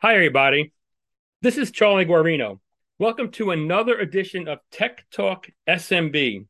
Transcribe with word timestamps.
Hi, 0.00 0.14
everybody. 0.14 0.72
This 1.42 1.58
is 1.58 1.72
Charlie 1.72 2.06
Guarino. 2.06 2.60
Welcome 3.00 3.32
to 3.32 3.50
another 3.50 3.98
edition 3.98 4.46
of 4.46 4.60
Tech 4.70 5.04
Talk 5.10 5.48
SMB. 5.68 6.46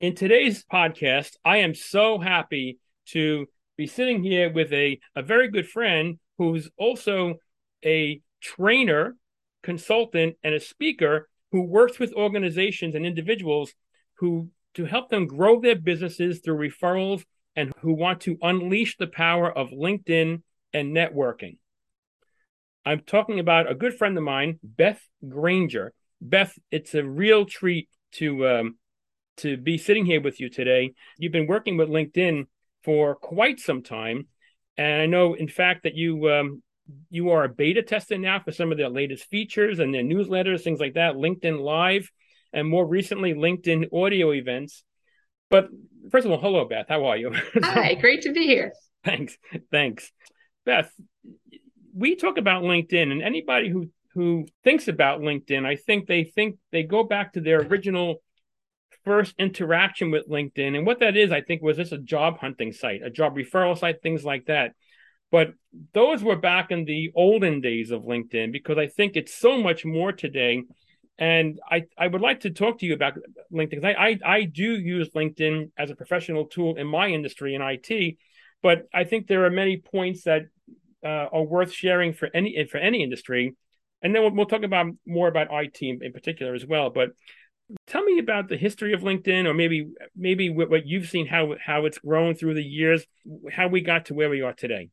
In 0.00 0.14
today's 0.14 0.64
podcast, 0.64 1.32
I 1.44 1.58
am 1.58 1.74
so 1.74 2.18
happy 2.18 2.78
to 3.08 3.48
be 3.76 3.86
sitting 3.86 4.22
here 4.22 4.50
with 4.50 4.72
a, 4.72 4.98
a 5.14 5.20
very 5.20 5.48
good 5.50 5.68
friend 5.68 6.18
who's 6.38 6.70
also 6.78 7.34
a 7.84 8.22
trainer, 8.40 9.14
consultant, 9.62 10.36
and 10.42 10.54
a 10.54 10.60
speaker 10.60 11.28
who 11.52 11.64
works 11.64 11.98
with 11.98 12.14
organizations 12.14 12.94
and 12.94 13.04
individuals 13.04 13.74
who 14.14 14.48
to 14.72 14.86
help 14.86 15.10
them 15.10 15.26
grow 15.26 15.60
their 15.60 15.76
businesses 15.76 16.40
through 16.40 16.70
referrals 16.70 17.24
and 17.54 17.74
who 17.80 17.92
want 17.92 18.22
to 18.22 18.38
unleash 18.40 18.96
the 18.96 19.06
power 19.06 19.52
of 19.52 19.68
LinkedIn 19.68 20.40
and 20.72 20.96
networking. 20.96 21.58
I'm 22.84 23.00
talking 23.00 23.40
about 23.40 23.70
a 23.70 23.74
good 23.74 23.94
friend 23.94 24.16
of 24.16 24.24
mine, 24.24 24.58
Beth 24.62 25.00
Granger. 25.26 25.92
Beth, 26.20 26.56
it's 26.70 26.94
a 26.94 27.04
real 27.04 27.46
treat 27.46 27.88
to 28.12 28.46
um, 28.46 28.78
to 29.38 29.56
be 29.56 29.78
sitting 29.78 30.06
here 30.06 30.20
with 30.20 30.40
you 30.40 30.48
today. 30.48 30.92
You've 31.18 31.32
been 31.32 31.46
working 31.46 31.76
with 31.76 31.88
LinkedIn 31.88 32.46
for 32.82 33.14
quite 33.14 33.58
some 33.58 33.82
time, 33.82 34.28
and 34.76 35.02
I 35.02 35.06
know, 35.06 35.34
in 35.34 35.48
fact, 35.48 35.84
that 35.84 35.94
you 35.94 36.30
um, 36.30 36.62
you 37.10 37.30
are 37.30 37.44
a 37.44 37.48
beta 37.48 37.82
tester 37.82 38.18
now 38.18 38.40
for 38.40 38.52
some 38.52 38.70
of 38.70 38.78
their 38.78 38.90
latest 38.90 39.24
features 39.26 39.78
and 39.78 39.94
their 39.94 40.02
newsletters, 40.02 40.62
things 40.62 40.80
like 40.80 40.94
that, 40.94 41.14
LinkedIn 41.14 41.60
Live, 41.60 42.10
and 42.52 42.68
more 42.68 42.86
recently, 42.86 43.34
LinkedIn 43.34 43.92
audio 43.92 44.32
events. 44.32 44.84
But 45.50 45.68
first 46.10 46.26
of 46.26 46.32
all, 46.32 46.40
hello, 46.40 46.66
Beth. 46.66 46.86
How 46.88 47.06
are 47.06 47.16
you? 47.16 47.32
Hi, 47.62 47.94
great 47.94 48.22
to 48.22 48.32
be 48.32 48.44
here. 48.44 48.72
Thanks. 49.04 49.36
Thanks. 49.70 50.10
Beth, 50.64 50.90
we 51.94 52.16
talk 52.16 52.38
about 52.38 52.62
LinkedIn, 52.62 53.12
and 53.12 53.22
anybody 53.22 53.68
who 53.68 53.90
who 54.14 54.46
thinks 54.62 54.86
about 54.86 55.20
LinkedIn, 55.20 55.66
I 55.66 55.76
think 55.76 56.06
they 56.06 56.24
think 56.24 56.56
they 56.70 56.84
go 56.84 57.02
back 57.02 57.32
to 57.32 57.40
their 57.40 57.60
original 57.60 58.22
first 59.04 59.34
interaction 59.38 60.10
with 60.10 60.28
LinkedIn. 60.28 60.76
And 60.76 60.86
what 60.86 61.00
that 61.00 61.16
is, 61.16 61.32
I 61.32 61.40
think, 61.40 61.62
was 61.62 61.76
just 61.76 61.92
a 61.92 61.98
job 61.98 62.38
hunting 62.38 62.72
site, 62.72 63.02
a 63.02 63.10
job 63.10 63.36
referral 63.36 63.76
site, 63.76 64.02
things 64.02 64.24
like 64.24 64.46
that. 64.46 64.72
But 65.30 65.54
those 65.92 66.22
were 66.22 66.36
back 66.36 66.70
in 66.70 66.84
the 66.84 67.10
olden 67.14 67.60
days 67.60 67.90
of 67.90 68.02
LinkedIn 68.02 68.52
because 68.52 68.78
I 68.78 68.86
think 68.86 69.16
it's 69.16 69.34
so 69.34 69.60
much 69.60 69.84
more 69.84 70.12
today. 70.12 70.62
And 71.18 71.58
I, 71.68 71.84
I 71.98 72.06
would 72.06 72.20
like 72.20 72.40
to 72.40 72.50
talk 72.50 72.78
to 72.78 72.86
you 72.86 72.94
about 72.94 73.18
LinkedIn. 73.52 73.84
I, 73.84 74.10
I, 74.10 74.18
I 74.24 74.44
do 74.44 74.74
use 74.74 75.10
LinkedIn 75.10 75.70
as 75.76 75.90
a 75.90 75.96
professional 75.96 76.46
tool 76.46 76.76
in 76.76 76.86
my 76.86 77.08
industry 77.08 77.54
in 77.54 77.62
IT, 77.62 78.16
but 78.62 78.86
I 78.94 79.04
think 79.04 79.26
there 79.26 79.44
are 79.44 79.50
many 79.50 79.76
points 79.76 80.24
that 80.24 80.44
uh, 81.04 81.28
are 81.32 81.42
worth 81.42 81.72
sharing 81.72 82.12
for 82.12 82.30
any 82.34 82.66
for 82.70 82.78
any 82.78 83.02
industry. 83.02 83.54
And 84.02 84.14
then 84.14 84.22
we'll, 84.22 84.32
we'll 84.32 84.46
talk 84.46 84.62
about 84.62 84.86
more 85.06 85.28
about 85.28 85.48
IT 85.50 85.78
in, 85.80 86.02
in, 86.02 86.12
particular 86.12 86.54
as 86.54 86.66
well. 86.66 86.90
But 86.90 87.10
tell 87.86 88.02
me 88.02 88.18
about 88.18 88.48
the 88.48 88.56
history 88.56 88.92
of 88.92 89.00
LinkedIn, 89.00 89.46
or 89.46 89.54
maybe 89.54 89.88
maybe 90.16 90.50
what, 90.50 90.70
what 90.70 90.86
you've 90.86 91.08
seen 91.08 91.26
how 91.26 91.54
how 91.64 91.86
it's 91.86 91.98
grown 91.98 92.34
through 92.34 92.54
the 92.54 92.64
years, 92.64 93.04
how 93.52 93.68
we 93.68 93.80
got 93.80 94.06
to 94.06 94.14
where 94.14 94.30
we 94.30 94.42
are 94.42 94.52
today. 94.52 94.90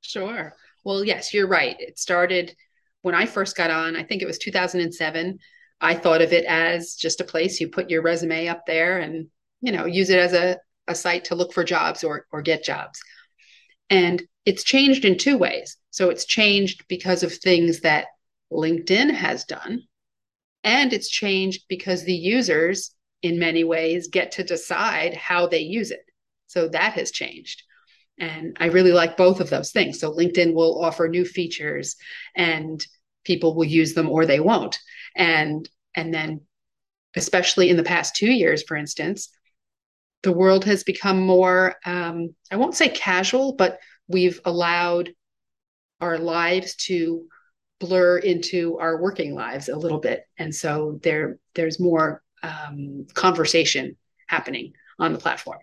Sure. 0.00 0.54
Well, 0.84 1.04
yes, 1.04 1.32
you're 1.32 1.48
right. 1.48 1.76
It 1.78 1.98
started 1.98 2.54
when 3.02 3.14
I 3.14 3.26
first 3.26 3.56
got 3.56 3.70
on. 3.70 3.96
I 3.96 4.04
think 4.04 4.22
it 4.22 4.26
was 4.26 4.38
2007. 4.38 5.38
I 5.80 5.94
thought 5.94 6.22
of 6.22 6.32
it 6.32 6.44
as 6.44 6.94
just 6.94 7.20
a 7.20 7.24
place 7.24 7.60
you 7.60 7.68
put 7.68 7.90
your 7.90 8.02
resume 8.02 8.48
up 8.48 8.62
there 8.66 8.98
and 8.98 9.26
you 9.60 9.72
know 9.72 9.86
use 9.86 10.10
it 10.10 10.18
as 10.18 10.32
a 10.32 10.58
a 10.86 10.94
site 10.94 11.24
to 11.24 11.34
look 11.34 11.52
for 11.52 11.64
jobs 11.64 12.04
or 12.04 12.26
or 12.32 12.42
get 12.42 12.64
jobs. 12.64 13.00
And 13.90 14.22
it's 14.44 14.64
changed 14.64 15.04
in 15.04 15.18
two 15.18 15.38
ways. 15.38 15.76
So 15.90 16.10
it's 16.10 16.24
changed 16.24 16.84
because 16.88 17.22
of 17.22 17.32
things 17.32 17.80
that 17.80 18.06
LinkedIn 18.52 19.10
has 19.12 19.44
done, 19.44 19.82
and 20.62 20.92
it's 20.92 21.08
changed 21.08 21.64
because 21.68 22.04
the 22.04 22.14
users, 22.14 22.90
in 23.22 23.38
many 23.38 23.64
ways, 23.64 24.08
get 24.08 24.32
to 24.32 24.44
decide 24.44 25.14
how 25.14 25.46
they 25.46 25.60
use 25.60 25.90
it. 25.90 26.04
So 26.46 26.68
that 26.68 26.92
has 26.94 27.10
changed. 27.10 27.62
And 28.18 28.56
I 28.60 28.66
really 28.66 28.92
like 28.92 29.16
both 29.16 29.40
of 29.40 29.50
those 29.50 29.72
things. 29.72 29.98
So 29.98 30.12
LinkedIn 30.12 30.54
will 30.54 30.82
offer 30.82 31.08
new 31.08 31.24
features 31.24 31.96
and 32.36 32.84
people 33.24 33.54
will 33.54 33.64
use 33.64 33.94
them 33.94 34.08
or 34.08 34.24
they 34.24 34.40
won't. 34.40 34.78
And 35.16 35.68
and 35.96 36.12
then 36.12 36.42
especially 37.16 37.70
in 37.70 37.76
the 37.76 37.82
past 37.82 38.16
2 38.16 38.30
years 38.30 38.62
for 38.62 38.76
instance, 38.76 39.30
the 40.22 40.32
world 40.32 40.64
has 40.64 40.84
become 40.84 41.20
more 41.20 41.76
um, 41.84 42.34
I 42.50 42.56
won't 42.56 42.76
say 42.76 42.88
casual, 42.88 43.54
but 43.54 43.78
we've 44.08 44.40
allowed 44.44 45.10
our 46.00 46.18
lives 46.18 46.74
to 46.76 47.26
blur 47.80 48.18
into 48.18 48.78
our 48.78 49.00
working 49.00 49.34
lives 49.34 49.68
a 49.68 49.76
little 49.76 49.98
bit. 49.98 50.24
And 50.38 50.54
so 50.54 50.98
there 51.02 51.38
there's 51.54 51.80
more 51.80 52.22
um, 52.42 53.06
conversation 53.14 53.96
happening 54.26 54.72
on 54.98 55.12
the 55.12 55.18
platform. 55.18 55.60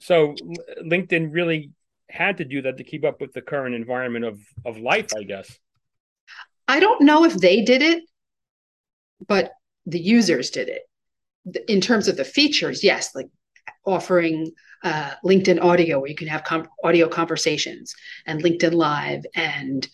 So 0.00 0.34
linkedin 0.82 1.32
really 1.32 1.72
had 2.10 2.38
to 2.38 2.44
do 2.44 2.62
that 2.62 2.78
to 2.78 2.84
keep 2.84 3.04
up 3.04 3.20
with 3.20 3.32
the 3.32 3.42
current 3.42 3.74
environment 3.74 4.24
of 4.24 4.40
of 4.64 4.78
life 4.78 5.10
i 5.16 5.22
guess. 5.22 5.58
I 6.66 6.80
don't 6.80 7.02
know 7.02 7.24
if 7.24 7.34
they 7.34 7.62
did 7.62 7.82
it 7.82 8.04
but 9.26 9.52
the 9.86 9.98
users 9.98 10.50
did 10.50 10.68
it. 10.68 10.82
In 11.66 11.80
terms 11.80 12.08
of 12.08 12.16
the 12.16 12.24
features 12.24 12.82
yes 12.82 13.14
like 13.14 13.28
offering 13.88 14.52
uh, 14.84 15.12
LinkedIn 15.24 15.62
Audio, 15.62 15.98
where 15.98 16.10
you 16.10 16.14
can 16.14 16.28
have 16.28 16.44
com- 16.44 16.68
audio 16.84 17.08
conversations, 17.08 17.94
and 18.26 18.42
LinkedIn 18.42 18.74
Live, 18.74 19.24
and 19.34 19.88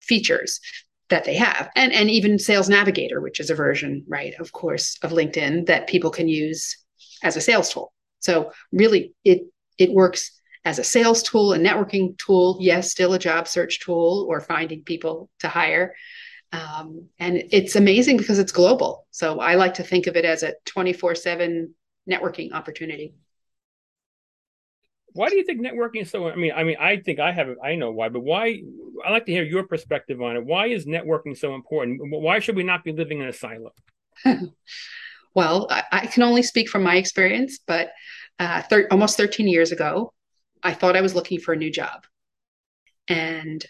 features 0.00 0.60
that 1.08 1.24
they 1.24 1.34
have, 1.34 1.70
and 1.74 1.92
and 1.92 2.10
even 2.10 2.38
Sales 2.38 2.68
Navigator, 2.68 3.20
which 3.20 3.40
is 3.40 3.50
a 3.50 3.54
version, 3.54 4.04
right, 4.08 4.34
of 4.38 4.52
course, 4.52 4.98
of 5.02 5.10
LinkedIn 5.10 5.66
that 5.66 5.88
people 5.88 6.10
can 6.10 6.28
use 6.28 6.76
as 7.22 7.36
a 7.36 7.40
sales 7.40 7.70
tool. 7.70 7.92
So 8.20 8.52
really, 8.72 9.14
it 9.24 9.42
it 9.78 9.92
works 9.92 10.40
as 10.64 10.78
a 10.78 10.84
sales 10.84 11.22
tool, 11.22 11.52
a 11.52 11.58
networking 11.58 12.16
tool, 12.18 12.56
yes, 12.60 12.90
still 12.90 13.12
a 13.12 13.18
job 13.18 13.46
search 13.46 13.80
tool 13.80 14.26
or 14.28 14.40
finding 14.40 14.82
people 14.82 15.28
to 15.40 15.48
hire. 15.48 15.94
Um, 16.52 17.08
and 17.18 17.42
it's 17.50 17.76
amazing 17.76 18.16
because 18.16 18.38
it's 18.38 18.52
global. 18.52 19.06
So 19.10 19.40
I 19.40 19.56
like 19.56 19.74
to 19.74 19.82
think 19.82 20.06
of 20.06 20.16
it 20.16 20.24
as 20.24 20.42
a 20.42 20.54
24 20.66 21.16
7 21.16 21.74
networking 22.10 22.52
opportunity. 22.52 23.14
Why 25.14 25.28
do 25.28 25.36
you 25.36 25.44
think 25.44 25.60
networking 25.60 26.02
is 26.02 26.10
so? 26.10 26.28
I 26.28 26.34
mean, 26.34 26.52
I 26.54 26.64
mean, 26.64 26.76
I 26.78 26.96
think 26.96 27.20
I 27.20 27.30
have, 27.30 27.48
I 27.62 27.76
know 27.76 27.92
why, 27.92 28.08
but 28.08 28.20
why? 28.20 28.62
I 29.04 29.12
like 29.12 29.26
to 29.26 29.32
hear 29.32 29.44
your 29.44 29.64
perspective 29.64 30.20
on 30.20 30.36
it. 30.36 30.44
Why 30.44 30.66
is 30.66 30.86
networking 30.86 31.36
so 31.36 31.54
important? 31.54 32.00
Why 32.02 32.40
should 32.40 32.56
we 32.56 32.64
not 32.64 32.82
be 32.82 32.92
living 32.92 33.20
in 33.20 33.28
a 33.28 33.32
silo? 33.32 33.72
well, 35.34 35.68
I, 35.70 35.84
I, 35.92 36.06
can 36.06 36.24
only 36.24 36.42
speak 36.42 36.68
from 36.68 36.82
my 36.82 36.96
experience, 36.96 37.60
but 37.64 37.92
uh, 38.40 38.62
thir- 38.62 38.88
almost 38.90 39.16
13 39.16 39.46
years 39.46 39.70
ago, 39.70 40.12
I 40.64 40.74
thought 40.74 40.96
I 40.96 41.00
was 41.00 41.14
looking 41.14 41.38
for 41.38 41.52
a 41.52 41.56
new 41.56 41.70
job, 41.70 42.06
and 43.06 43.64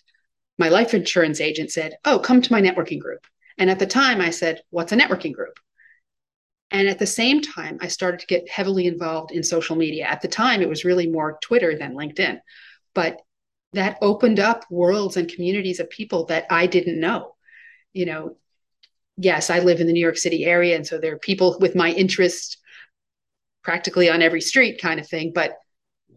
my 0.59 0.71
life 0.71 0.95
insurance 0.95 1.43
agent 1.43 1.73
said, 1.73 1.97
"Oh, 2.07 2.19
come 2.19 2.41
to 2.41 2.53
my 2.53 2.63
networking 2.63 3.01
group." 3.01 3.27
And 3.59 3.69
at 3.69 3.79
the 3.79 3.87
time, 3.87 4.23
I 4.23 4.31
said, 4.31 4.63
"What's 4.71 4.93
a 4.93 4.97
networking 4.97 5.33
group?" 5.33 5.59
And 6.75 6.89
at 6.89 6.99
the 6.99 7.07
same 7.07 7.41
time, 7.41 7.79
I 7.81 7.87
started 7.87 8.19
to 8.19 8.27
get 8.27 8.51
heavily 8.51 8.89
involved 8.89 9.31
in 9.31 9.45
social 9.45 9.77
media. 9.77 10.07
At 10.07 10.23
the 10.23 10.29
time, 10.29 10.61
it 10.61 10.69
was 10.69 10.85
really 10.85 11.07
more 11.07 11.39
Twitter 11.41 11.79
than 11.79 11.95
LinkedIn. 11.95 12.41
But 12.97 13.21
that 13.75 13.97
opened 14.03 14.41
up 14.41 14.65
worlds 14.69 15.17
and 15.17 15.31
communities 15.31 15.79
of 15.79 15.89
people 15.89 16.27
that 16.27 16.47
I 16.51 16.67
didn't 16.67 16.99
know. 16.99 17.37
You 17.93 18.07
know, 18.07 18.37
yes, 19.17 19.51
I 19.51 19.61
live 19.61 19.81
in 19.81 19.87
the 19.87 19.93
New 19.93 20.01
York 20.01 20.17
City 20.17 20.45
area. 20.45 20.75
And 20.75 20.85
so 20.85 20.99
there 20.99 21.15
are 21.15 21.19
people 21.19 21.57
with 21.61 21.77
my 21.77 21.93
interest 21.93 22.59
practically 23.63 24.11
on 24.11 24.21
every 24.21 24.41
street 24.41 24.83
kind 24.83 24.99
of 24.99 25.09
thing. 25.09 25.31
But 25.33 25.57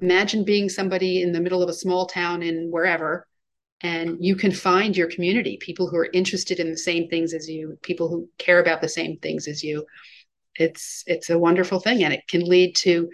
imagine 0.01 0.43
being 0.43 0.69
somebody 0.69 1.21
in 1.21 1.33
the 1.33 1.39
middle 1.39 1.61
of 1.61 1.69
a 1.69 1.73
small 1.73 2.07
town 2.07 2.41
in 2.41 2.71
wherever 2.71 3.27
and 3.81 4.17
you 4.19 4.35
can 4.35 4.51
find 4.51 4.97
your 4.97 5.07
community 5.07 5.57
people 5.57 5.87
who 5.87 5.97
are 5.97 6.09
interested 6.11 6.59
in 6.59 6.71
the 6.71 6.77
same 6.77 7.07
things 7.09 7.31
as 7.31 7.47
you 7.47 7.77
people 7.83 8.09
who 8.09 8.27
care 8.39 8.59
about 8.59 8.81
the 8.81 8.89
same 8.89 9.17
things 9.17 9.47
as 9.47 9.63
you 9.63 9.85
it's 10.59 11.03
it's 11.07 11.29
a 11.29 11.37
wonderful 11.37 11.79
thing 11.79 12.03
and 12.03 12.13
it 12.13 12.27
can 12.27 12.41
lead 12.41 12.75
to 12.75 13.09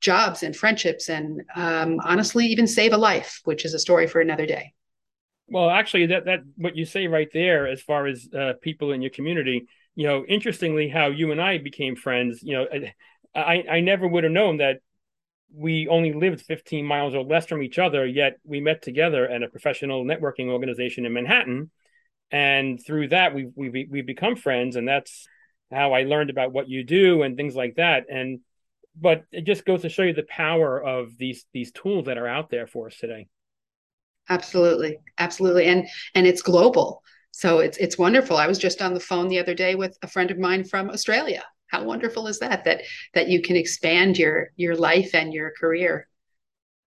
jobs 0.00 0.42
and 0.42 0.54
friendships 0.54 1.08
and 1.08 1.42
um, 1.56 1.98
honestly 2.04 2.46
even 2.46 2.66
save 2.66 2.92
a 2.92 2.96
life 2.96 3.40
which 3.44 3.64
is 3.64 3.74
a 3.74 3.78
story 3.78 4.06
for 4.06 4.20
another 4.20 4.46
day. 4.46 4.72
Well 5.48 5.70
actually 5.70 6.06
that 6.06 6.26
that 6.26 6.40
what 6.56 6.76
you 6.76 6.84
say 6.84 7.06
right 7.06 7.28
there 7.32 7.66
as 7.66 7.80
far 7.80 8.06
as 8.06 8.28
uh, 8.38 8.52
people 8.62 8.92
in 8.92 9.02
your 9.02 9.10
community 9.10 9.66
you 9.94 10.06
know 10.06 10.24
interestingly 10.26 10.88
how 10.88 11.06
you 11.06 11.32
and 11.32 11.40
i 11.40 11.58
became 11.58 11.96
friends 11.96 12.40
you 12.42 12.54
know 12.54 12.66
i 13.34 13.64
i 13.68 13.80
never 13.80 14.06
would 14.06 14.24
have 14.24 14.32
known 14.32 14.58
that 14.58 14.76
we 15.54 15.88
only 15.88 16.12
lived 16.12 16.42
15 16.42 16.84
miles 16.84 17.14
or 17.14 17.24
less 17.24 17.46
from 17.46 17.62
each 17.62 17.78
other 17.78 18.06
yet 18.06 18.36
we 18.44 18.60
met 18.60 18.82
together 18.82 19.28
at 19.28 19.42
a 19.42 19.48
professional 19.48 20.04
networking 20.04 20.48
organization 20.48 21.06
in 21.06 21.12
manhattan. 21.12 21.70
And 22.30 22.78
through 22.84 23.08
that 23.08 23.34
we 23.34 23.48
we 23.54 23.88
we 23.90 24.02
become 24.02 24.36
friends 24.36 24.76
and 24.76 24.86
that's 24.86 25.26
how 25.70 25.92
I 25.92 26.02
learned 26.02 26.30
about 26.30 26.52
what 26.52 26.68
you 26.68 26.84
do 26.84 27.22
and 27.22 27.36
things 27.36 27.54
like 27.54 27.76
that. 27.76 28.06
And 28.10 28.40
but 29.00 29.24
it 29.30 29.44
just 29.44 29.64
goes 29.64 29.82
to 29.82 29.88
show 29.88 30.02
you 30.02 30.12
the 30.12 30.24
power 30.24 30.82
of 30.82 31.16
these 31.18 31.44
these 31.52 31.72
tools 31.72 32.06
that 32.06 32.18
are 32.18 32.26
out 32.26 32.50
there 32.50 32.66
for 32.66 32.86
us 32.86 32.96
today. 32.96 33.28
Absolutely, 34.28 34.98
absolutely, 35.18 35.66
and 35.66 35.86
and 36.14 36.26
it's 36.26 36.42
global, 36.42 37.02
so 37.30 37.60
it's 37.60 37.78
it's 37.78 37.98
wonderful. 37.98 38.36
I 38.36 38.46
was 38.46 38.58
just 38.58 38.82
on 38.82 38.94
the 38.94 39.00
phone 39.00 39.28
the 39.28 39.38
other 39.38 39.54
day 39.54 39.74
with 39.74 39.96
a 40.02 40.08
friend 40.08 40.30
of 40.30 40.38
mine 40.38 40.64
from 40.64 40.90
Australia. 40.90 41.44
How 41.68 41.84
wonderful 41.84 42.26
is 42.26 42.38
that? 42.40 42.64
That 42.64 42.82
that 43.14 43.28
you 43.28 43.40
can 43.42 43.56
expand 43.56 44.18
your 44.18 44.50
your 44.56 44.74
life 44.74 45.14
and 45.14 45.32
your 45.32 45.52
career 45.58 46.08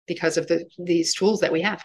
because 0.07 0.37
of 0.37 0.49
the 0.49 0.67
these 0.79 1.15
tools 1.15 1.41
that 1.41 1.53
we 1.53 1.63
have. 1.63 1.83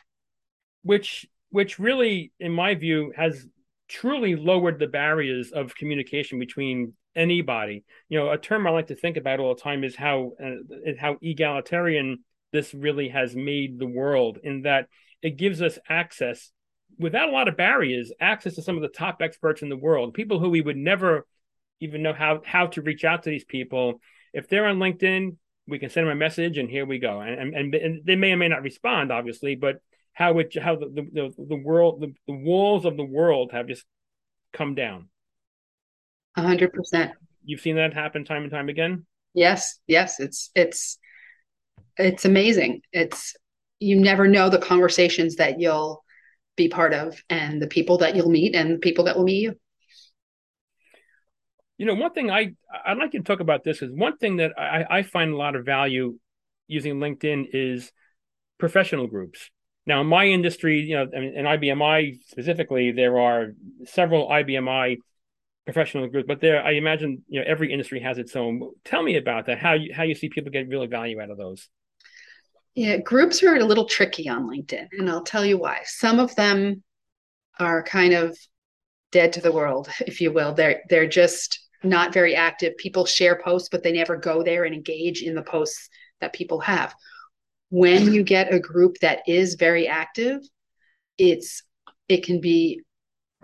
Which 0.84 1.28
which 1.50 1.80
really, 1.80 2.34
in 2.40 2.52
my 2.52 2.76
view, 2.76 3.14
has 3.16 3.48
truly 3.88 4.36
lowered 4.36 4.80
the 4.80 4.88
barriers 4.88 5.52
of 5.52 5.76
communication 5.76 6.40
between 6.40 6.94
anybody. 7.16 7.84
You 8.10 8.20
know, 8.20 8.32
a 8.32 8.38
term 8.38 8.68
I 8.68 8.72
like 8.72 8.88
to 8.88 8.96
think 8.96 9.18
about 9.18 9.40
all 9.40 9.56
the 9.56 9.62
time 9.62 9.84
is 9.84 9.96
how 9.96 10.34
uh, 10.44 10.92
how 11.00 11.18
egalitarian 11.22 12.24
this 12.52 12.74
really 12.74 13.10
has 13.10 13.36
made 13.36 13.80
the 13.80 13.86
world 13.86 14.40
in 14.44 14.62
that 14.64 14.88
it 15.22 15.38
gives 15.38 15.62
us 15.62 15.78
access 15.90 16.52
without 16.98 17.30
a 17.30 17.32
lot 17.32 17.48
of 17.48 17.58
barriers, 17.58 18.12
access 18.20 18.56
to 18.56 18.62
some 18.62 18.76
of 18.76 18.82
the 18.82 18.88
top 18.88 19.22
experts 19.22 19.62
in 19.62 19.70
the 19.70 19.76
world, 19.76 20.14
people 20.14 20.40
who 20.40 20.50
we 20.50 20.62
would 20.62 20.78
never 20.78 21.26
even 21.80 22.02
know 22.02 22.14
how 22.14 22.42
how 22.46 22.68
to 22.68 22.82
reach 22.82 23.04
out 23.04 23.24
to 23.24 23.30
these 23.30 23.44
people. 23.44 24.00
If 24.34 24.48
they're 24.48 24.66
on 24.66 24.80
LinkedIn, 24.80 25.38
we 25.68 25.80
can 25.80 25.90
send 25.90 26.08
them 26.08 26.16
a 26.16 26.20
message, 26.20 26.58
and 26.58 26.70
here 26.70 26.86
we 26.86 27.00
go. 27.00 27.22
And 27.22 27.56
and, 27.56 27.76
and 27.76 28.02
they 28.06 28.16
may 28.16 28.32
or 28.32 28.38
may 28.38 28.48
not 28.48 28.64
respond, 28.64 29.12
obviously, 29.12 29.56
but 29.56 29.78
how 30.16 30.40
it 30.40 30.58
how 30.60 30.78
the 30.78 30.88
the, 30.88 31.34
the 31.38 31.56
world 31.56 32.02
the, 32.02 32.14
the 32.26 32.34
walls 32.34 32.86
of 32.86 32.98
the 32.98 33.06
world 33.06 33.52
have 33.52 33.68
just 33.68 33.86
come 34.54 34.74
down. 34.74 35.10
A 36.36 36.42
hundred 36.42 36.74
percent. 36.74 37.12
You've 37.44 37.62
seen 37.62 37.76
that 37.76 37.94
happen 37.94 38.26
time 38.26 38.44
and 38.44 38.52
time 38.52 38.70
again. 38.70 39.06
Yes, 39.34 39.80
yes, 39.86 40.20
it's 40.20 40.50
it's 40.56 40.98
it's 41.98 42.26
amazing. 42.26 42.82
It's 42.92 43.36
you 43.80 44.00
never 44.00 44.28
know 44.28 44.50
the 44.50 44.58
conversations 44.58 45.36
that 45.36 45.60
you'll 45.60 46.04
be 46.56 46.70
part 46.70 46.94
of 46.94 47.22
and 47.30 47.62
the 47.62 47.68
people 47.68 47.98
that 47.98 48.16
you'll 48.16 48.30
meet 48.30 48.56
and 48.56 48.76
the 48.76 48.80
people 48.80 49.06
that 49.06 49.18
will 49.18 49.26
meet 49.26 49.42
you. 49.42 49.56
You 51.78 51.86
know, 51.86 51.96
one 51.96 52.14
thing 52.14 52.32
I 52.32 52.56
I'd 52.86 52.98
like 52.98 53.14
you 53.14 53.20
to 53.20 53.26
talk 53.26 53.42
about 53.42 53.66
this 53.66 53.82
is 53.82 53.92
one 53.92 54.18
thing 54.18 54.38
that 54.38 54.58
I, 54.58 54.86
I 54.90 55.04
find 55.04 55.34
a 55.34 55.38
lot 55.38 55.58
of 55.58 55.66
value 55.66 56.18
using 56.68 56.96
LinkedIn 56.96 57.48
is 57.52 57.92
professional 58.58 59.08
groups. 59.08 59.52
Now, 59.88 60.02
in 60.02 60.08
my 60.08 60.26
industry, 60.26 60.82
you 60.82 60.96
know, 60.96 61.04
in 61.14 61.46
IBM 61.46 61.82
i 61.84 62.18
specifically, 62.28 62.92
there 62.92 63.20
are 63.20 63.54
several 63.86 64.28
IBM 64.30 64.68
i 64.68 64.98
professional 65.66 66.08
groups, 66.08 66.28
but 66.28 66.42
there, 66.42 66.64
I 66.64 66.74
imagine, 66.74 67.24
you 67.28 67.40
know, 67.40 67.46
every 67.48 67.72
industry 67.72 68.00
has 68.00 68.18
its 68.18 68.36
own. 68.36 68.72
Tell 68.84 69.02
me 69.02 69.18
about 69.18 69.48
that. 69.48 69.60
How 69.60 69.74
you 69.74 69.94
how 69.94 70.04
you 70.04 70.16
see 70.16 70.30
people 70.30 70.52
get 70.52 70.70
real 70.70 70.86
value 70.88 71.20
out 71.20 71.32
of 71.32 71.38
those? 71.38 71.68
Yeah, 72.76 72.98
groups 72.98 73.42
are 73.42 73.56
a 73.56 73.64
little 73.64 73.86
tricky 73.86 74.28
on 74.28 74.48
LinkedIn, 74.48 74.88
and 75.00 75.10
I'll 75.10 75.24
tell 75.24 75.46
you 75.46 75.58
why. 75.58 75.82
Some 75.86 76.20
of 76.20 76.36
them 76.36 76.84
are 77.60 77.82
kind 77.84 78.14
of 78.14 78.38
dead 79.12 79.34
to 79.34 79.42
the 79.42 79.52
world, 79.52 79.90
if 80.02 80.22
you 80.22 80.32
will. 80.32 80.54
They're 80.54 80.82
they're 80.90 81.08
just 81.08 81.60
not 81.84 82.14
very 82.14 82.36
active. 82.36 82.78
People 82.78 83.06
share 83.06 83.40
posts, 83.44 83.70
but 83.70 83.84
they 83.84 83.92
never 83.92 84.18
go 84.18 84.44
there 84.44 84.66
and 84.66 84.76
engage 84.76 85.22
in 85.22 85.36
the 85.36 85.44
posts 85.44 85.90
that 86.22 86.34
people 86.34 86.60
have. 86.60 86.94
When 87.70 88.14
you 88.14 88.24
get 88.24 88.54
a 88.54 88.60
group 88.60 88.98
that 89.02 89.20
is 89.28 89.56
very 89.56 89.88
active, 89.88 90.42
it's 91.18 91.64
it 92.08 92.24
can 92.24 92.40
be 92.40 92.82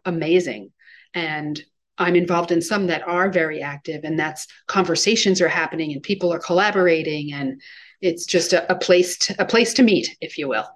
amazing. 0.05 0.71
And 1.13 1.61
I'm 1.97 2.15
involved 2.15 2.51
in 2.51 2.61
some 2.61 2.87
that 2.87 3.07
are 3.07 3.29
very 3.29 3.61
active, 3.61 4.03
and 4.03 4.17
that's 4.17 4.47
conversations 4.67 5.41
are 5.41 5.47
happening 5.47 5.91
and 5.91 6.01
people 6.01 6.33
are 6.33 6.39
collaborating 6.39 7.33
and 7.33 7.61
it's 8.01 8.25
just 8.25 8.53
a, 8.53 8.71
a 8.71 8.75
place 8.75 9.17
to, 9.19 9.35
a 9.39 9.45
place 9.45 9.73
to 9.75 9.83
meet, 9.83 10.17
if 10.21 10.37
you 10.37 10.47
will. 10.47 10.67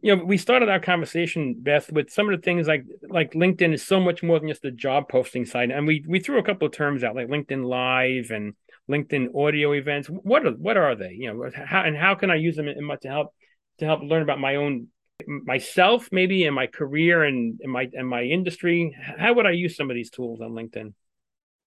You 0.00 0.16
know, 0.16 0.24
we 0.24 0.36
started 0.36 0.68
our 0.68 0.80
conversation, 0.80 1.56
Beth, 1.58 1.90
with 1.90 2.10
some 2.10 2.28
of 2.28 2.38
the 2.38 2.42
things 2.42 2.66
like 2.66 2.84
like 3.08 3.32
LinkedIn 3.32 3.72
is 3.72 3.82
so 3.82 4.00
much 4.00 4.22
more 4.22 4.38
than 4.38 4.48
just 4.48 4.64
a 4.64 4.70
job 4.70 5.08
posting 5.08 5.46
site, 5.46 5.70
and 5.70 5.86
we 5.86 6.04
we 6.06 6.20
threw 6.20 6.38
a 6.38 6.42
couple 6.42 6.66
of 6.66 6.72
terms 6.72 7.02
out 7.02 7.14
like 7.14 7.28
LinkedIn 7.28 7.64
Live 7.64 8.30
and 8.30 8.54
LinkedIn 8.90 9.34
audio 9.34 9.72
events. 9.72 10.08
What 10.08 10.46
are 10.46 10.52
what 10.52 10.76
are 10.76 10.94
they? 10.94 11.12
You 11.12 11.32
know, 11.32 11.50
how 11.54 11.82
and 11.82 11.96
how 11.96 12.14
can 12.14 12.30
I 12.30 12.36
use 12.36 12.56
them 12.56 12.68
in 12.68 12.88
to 13.02 13.08
help 13.08 13.34
to 13.78 13.84
help 13.84 14.02
learn 14.02 14.22
about 14.22 14.40
my 14.40 14.56
own 14.56 14.88
myself, 15.26 16.08
maybe 16.12 16.44
in 16.44 16.54
my 16.54 16.66
career 16.66 17.24
and 17.24 17.58
in 17.62 17.70
my 17.70 17.88
in 17.92 18.06
my 18.06 18.22
industry? 18.22 18.96
How 19.18 19.32
would 19.34 19.46
I 19.46 19.52
use 19.52 19.76
some 19.76 19.90
of 19.90 19.94
these 19.94 20.10
tools 20.10 20.40
on 20.40 20.50
LinkedIn? 20.50 20.92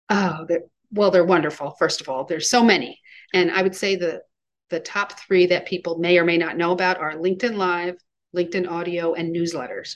Oh, 0.09 0.45
they're, 0.47 0.63
well, 0.91 1.11
they're 1.11 1.25
wonderful. 1.25 1.71
First 1.71 2.01
of 2.01 2.09
all, 2.09 2.23
there's 2.23 2.49
so 2.49 2.63
many, 2.63 2.99
and 3.33 3.51
I 3.51 3.61
would 3.61 3.75
say 3.75 3.95
the 3.95 4.21
the 4.69 4.79
top 4.79 5.19
three 5.19 5.47
that 5.47 5.65
people 5.65 5.97
may 5.97 6.17
or 6.17 6.25
may 6.25 6.37
not 6.37 6.57
know 6.57 6.71
about 6.71 6.97
are 6.97 7.13
LinkedIn 7.13 7.55
Live, 7.55 7.95
LinkedIn 8.35 8.69
Audio, 8.69 9.13
and 9.13 9.35
newsletters. 9.35 9.95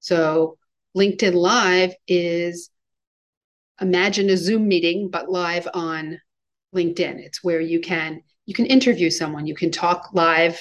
So, 0.00 0.58
LinkedIn 0.96 1.34
Live 1.34 1.94
is 2.06 2.70
imagine 3.80 4.28
a 4.30 4.36
Zoom 4.36 4.66
meeting, 4.66 5.08
but 5.10 5.30
live 5.30 5.68
on 5.72 6.20
LinkedIn. 6.74 7.18
It's 7.18 7.42
where 7.42 7.60
you 7.60 7.80
can 7.80 8.22
you 8.46 8.54
can 8.54 8.66
interview 8.66 9.10
someone, 9.10 9.46
you 9.46 9.54
can 9.54 9.70
talk 9.70 10.10
live 10.12 10.60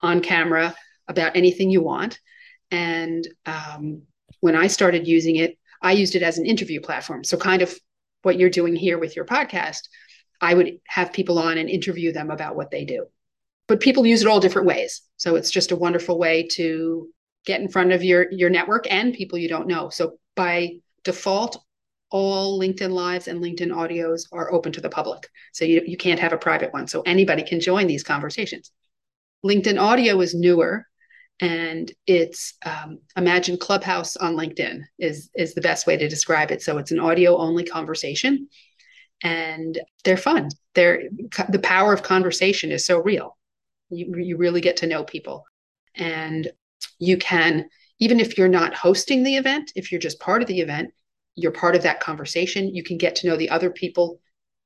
on 0.00 0.20
camera 0.20 0.74
about 1.08 1.36
anything 1.36 1.70
you 1.70 1.82
want. 1.82 2.18
And 2.70 3.26
um, 3.44 4.02
when 4.40 4.56
I 4.56 4.66
started 4.66 5.06
using 5.06 5.36
it, 5.36 5.58
I 5.82 5.92
used 5.92 6.14
it 6.14 6.22
as 6.22 6.38
an 6.38 6.46
interview 6.46 6.80
platform. 6.80 7.24
So, 7.24 7.36
kind 7.36 7.62
of 7.62 7.78
what 8.22 8.38
you're 8.38 8.50
doing 8.50 8.74
here 8.74 8.98
with 8.98 9.14
your 9.14 9.24
podcast, 9.24 9.88
I 10.40 10.54
would 10.54 10.78
have 10.86 11.12
people 11.12 11.38
on 11.38 11.58
and 11.58 11.68
interview 11.68 12.12
them 12.12 12.30
about 12.30 12.56
what 12.56 12.70
they 12.70 12.84
do. 12.84 13.06
But 13.66 13.80
people 13.80 14.06
use 14.06 14.22
it 14.22 14.28
all 14.28 14.40
different 14.40 14.66
ways. 14.66 15.02
So 15.16 15.36
it's 15.36 15.50
just 15.50 15.72
a 15.72 15.76
wonderful 15.76 16.18
way 16.18 16.46
to 16.52 17.08
get 17.44 17.60
in 17.60 17.68
front 17.68 17.92
of 17.92 18.02
your 18.02 18.30
your 18.32 18.50
network 18.50 18.90
and 18.90 19.14
people 19.14 19.38
you 19.38 19.48
don't 19.48 19.68
know. 19.68 19.90
So 19.90 20.18
by 20.34 20.78
default, 21.04 21.62
all 22.10 22.58
LinkedIn 22.58 22.90
Lives 22.90 23.28
and 23.28 23.40
LinkedIn 23.40 23.70
audios 23.70 24.22
are 24.32 24.52
open 24.52 24.72
to 24.72 24.80
the 24.80 24.88
public. 24.88 25.28
So 25.52 25.64
you, 25.64 25.82
you 25.86 25.96
can't 25.96 26.20
have 26.20 26.32
a 26.32 26.38
private 26.38 26.72
one. 26.72 26.86
So 26.86 27.02
anybody 27.02 27.42
can 27.42 27.60
join 27.60 27.86
these 27.86 28.02
conversations. 28.02 28.70
LinkedIn 29.44 29.80
audio 29.80 30.20
is 30.20 30.34
newer 30.34 30.86
and 31.40 31.92
it's 32.06 32.54
um, 32.64 32.98
imagine 33.16 33.56
clubhouse 33.56 34.16
on 34.16 34.34
linkedin 34.34 34.80
is 34.98 35.30
is 35.36 35.54
the 35.54 35.60
best 35.60 35.86
way 35.86 35.96
to 35.96 36.08
describe 36.08 36.50
it 36.50 36.60
so 36.60 36.78
it's 36.78 36.90
an 36.90 36.98
audio 36.98 37.36
only 37.36 37.62
conversation 37.62 38.48
and 39.22 39.78
they're 40.04 40.16
fun. 40.16 40.48
They're 40.74 41.04
the 41.48 41.58
power 41.58 41.92
of 41.92 42.02
conversation 42.02 42.70
is 42.70 42.86
so 42.86 42.98
real. 42.98 43.36
You, 43.90 44.14
you 44.16 44.36
really 44.36 44.60
get 44.60 44.78
to 44.78 44.86
know 44.86 45.04
people. 45.04 45.44
And 45.94 46.48
you 46.98 47.16
can, 47.16 47.68
even 47.98 48.20
if 48.20 48.38
you're 48.38 48.48
not 48.48 48.74
hosting 48.74 49.22
the 49.22 49.36
event, 49.36 49.72
if 49.74 49.90
you're 49.90 50.00
just 50.00 50.20
part 50.20 50.42
of 50.42 50.48
the 50.48 50.60
event, 50.60 50.92
you're 51.38 51.52
part 51.52 51.76
of 51.76 51.82
that 51.82 52.00
conversation. 52.00 52.74
You 52.74 52.82
can 52.82 52.98
get 52.98 53.16
to 53.16 53.28
know 53.28 53.36
the 53.36 53.50
other 53.50 53.70
people 53.70 54.20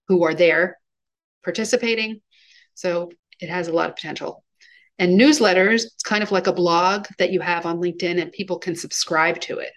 who 0.08 0.24
are 0.24 0.34
there 0.34 0.78
participating. 1.44 2.20
So 2.74 3.10
it 3.40 3.48
has 3.48 3.68
a 3.68 3.72
lot 3.72 3.90
of 3.90 3.96
potential. 3.96 4.44
And 4.98 5.20
newsletters, 5.20 5.84
it's 5.84 6.02
kind 6.02 6.22
of 6.22 6.32
like 6.32 6.46
a 6.46 6.52
blog 6.52 7.06
that 7.18 7.32
you 7.32 7.40
have 7.40 7.66
on 7.66 7.78
LinkedIn, 7.78 8.20
and 8.20 8.30
people 8.32 8.58
can 8.58 8.76
subscribe 8.76 9.40
to 9.42 9.58
it. 9.58 9.72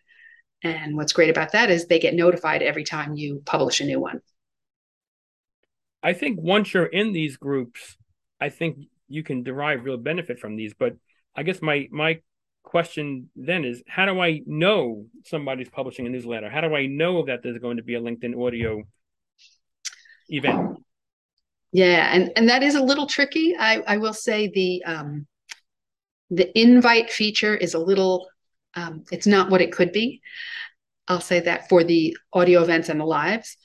And 0.63 0.95
what's 0.95 1.13
great 1.13 1.29
about 1.29 1.51
that 1.51 1.69
is 1.69 1.85
they 1.85 1.99
get 1.99 2.13
notified 2.13 2.61
every 2.61 2.83
time 2.83 3.15
you 3.15 3.41
publish 3.45 3.81
a 3.81 3.85
new 3.85 3.99
one. 3.99 4.21
I 6.03 6.13
think 6.13 6.39
once 6.39 6.73
you're 6.73 6.85
in 6.85 7.11
these 7.11 7.37
groups, 7.37 7.97
I 8.39 8.49
think 8.49 8.77
you 9.07 9.23
can 9.23 9.43
derive 9.43 9.83
real 9.83 9.97
benefit 9.97 10.39
from 10.39 10.55
these. 10.55 10.73
But 10.73 10.95
I 11.35 11.43
guess 11.43 11.61
my 11.61 11.87
my 11.91 12.19
question 12.65 13.29
then 13.35 13.63
is 13.63 13.81
how 13.87 14.05
do 14.05 14.19
I 14.19 14.41
know 14.45 15.05
somebody's 15.25 15.69
publishing 15.69 16.05
a 16.05 16.09
newsletter? 16.09 16.49
How 16.49 16.61
do 16.61 16.75
I 16.75 16.87
know 16.87 17.25
that 17.25 17.41
there's 17.41 17.59
going 17.59 17.77
to 17.77 17.83
be 17.83 17.95
a 17.95 18.01
LinkedIn 18.01 18.35
audio 18.35 18.83
event? 20.27 20.79
Yeah, 21.71 22.13
and 22.13 22.31
and 22.35 22.49
that 22.49 22.63
is 22.63 22.75
a 22.75 22.83
little 22.83 23.07
tricky. 23.07 23.55
I 23.57 23.81
I 23.87 23.97
will 23.97 24.13
say 24.13 24.51
the 24.53 24.83
um 24.85 25.27
the 26.29 26.57
invite 26.59 27.11
feature 27.11 27.55
is 27.55 27.73
a 27.73 27.79
little 27.79 28.27
um, 28.75 29.03
it's 29.11 29.27
not 29.27 29.49
what 29.49 29.61
it 29.61 29.71
could 29.71 29.91
be. 29.91 30.21
I'll 31.07 31.21
say 31.21 31.39
that 31.41 31.69
for 31.69 31.83
the 31.83 32.17
audio 32.33 32.61
events 32.61 32.89
and 32.89 32.99
the 32.99 33.05
lives. 33.05 33.57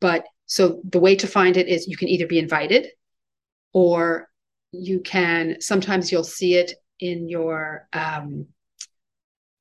But 0.00 0.24
so 0.46 0.80
the 0.84 0.98
way 0.98 1.16
to 1.16 1.26
find 1.26 1.56
it 1.56 1.68
is 1.68 1.86
you 1.86 1.96
can 1.96 2.08
either 2.08 2.26
be 2.26 2.38
invited 2.38 2.88
or 3.72 4.28
you 4.72 5.00
can 5.00 5.56
sometimes 5.60 6.12
you'll 6.12 6.24
see 6.24 6.54
it 6.54 6.72
in 7.00 7.28
your 7.28 7.88
um, 7.92 8.46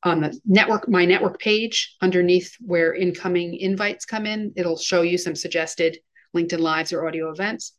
on 0.04 0.22
the 0.22 0.40
network 0.46 0.88
my 0.88 1.06
network 1.06 1.40
page 1.40 1.96
underneath 2.02 2.56
where 2.60 2.94
incoming 2.94 3.56
invites 3.56 4.06
come 4.06 4.26
in 4.26 4.54
it'll 4.56 4.78
show 4.78 5.02
you 5.02 5.18
some 5.18 5.36
suggested 5.36 5.98
linkedin 6.36 6.60
lives 6.60 6.94
or 6.94 7.08
audio 7.08 7.32
events. 7.32 7.74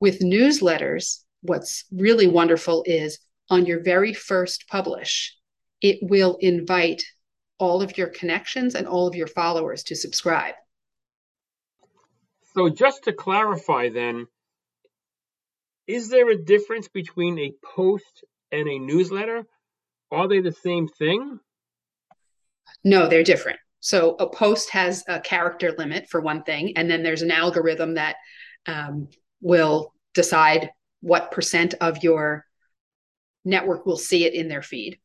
With 0.00 0.20
newsletters 0.20 1.24
what's 1.42 1.84
really 1.92 2.26
wonderful 2.26 2.84
is 2.86 3.18
on 3.48 3.66
your 3.66 3.82
very 3.82 4.14
first 4.14 4.68
publish 4.68 5.36
it 5.80 5.98
will 6.02 6.36
invite 6.40 7.04
all 7.58 7.82
of 7.82 7.96
your 7.96 8.08
connections 8.08 8.74
and 8.74 8.86
all 8.86 9.06
of 9.06 9.14
your 9.14 9.26
followers 9.26 9.82
to 9.84 9.96
subscribe. 9.96 10.54
So 12.54 12.68
just 12.68 13.04
to 13.04 13.12
clarify 13.12 13.90
then, 13.90 14.26
is 15.86 16.08
there 16.08 16.30
a 16.30 16.42
difference 16.42 16.88
between 16.88 17.38
a 17.38 17.52
post 17.62 18.24
and 18.52 18.68
a 18.68 18.78
newsletter, 18.78 19.44
are 20.10 20.28
they 20.28 20.40
the 20.40 20.52
same 20.52 20.88
thing? 20.88 21.38
No, 22.84 23.06
they're 23.06 23.22
different. 23.22 23.58
So 23.80 24.16
a 24.18 24.28
post 24.28 24.70
has 24.70 25.04
a 25.08 25.20
character 25.20 25.72
limit 25.76 26.08
for 26.08 26.20
one 26.20 26.42
thing, 26.42 26.76
and 26.76 26.90
then 26.90 27.02
there's 27.02 27.22
an 27.22 27.30
algorithm 27.30 27.94
that 27.94 28.16
um, 28.66 29.08
will 29.40 29.94
decide 30.14 30.70
what 31.00 31.30
percent 31.30 31.74
of 31.80 32.02
your 32.02 32.44
network 33.44 33.86
will 33.86 33.96
see 33.96 34.24
it 34.24 34.34
in 34.34 34.48
their 34.48 34.62
feed. 34.62 34.98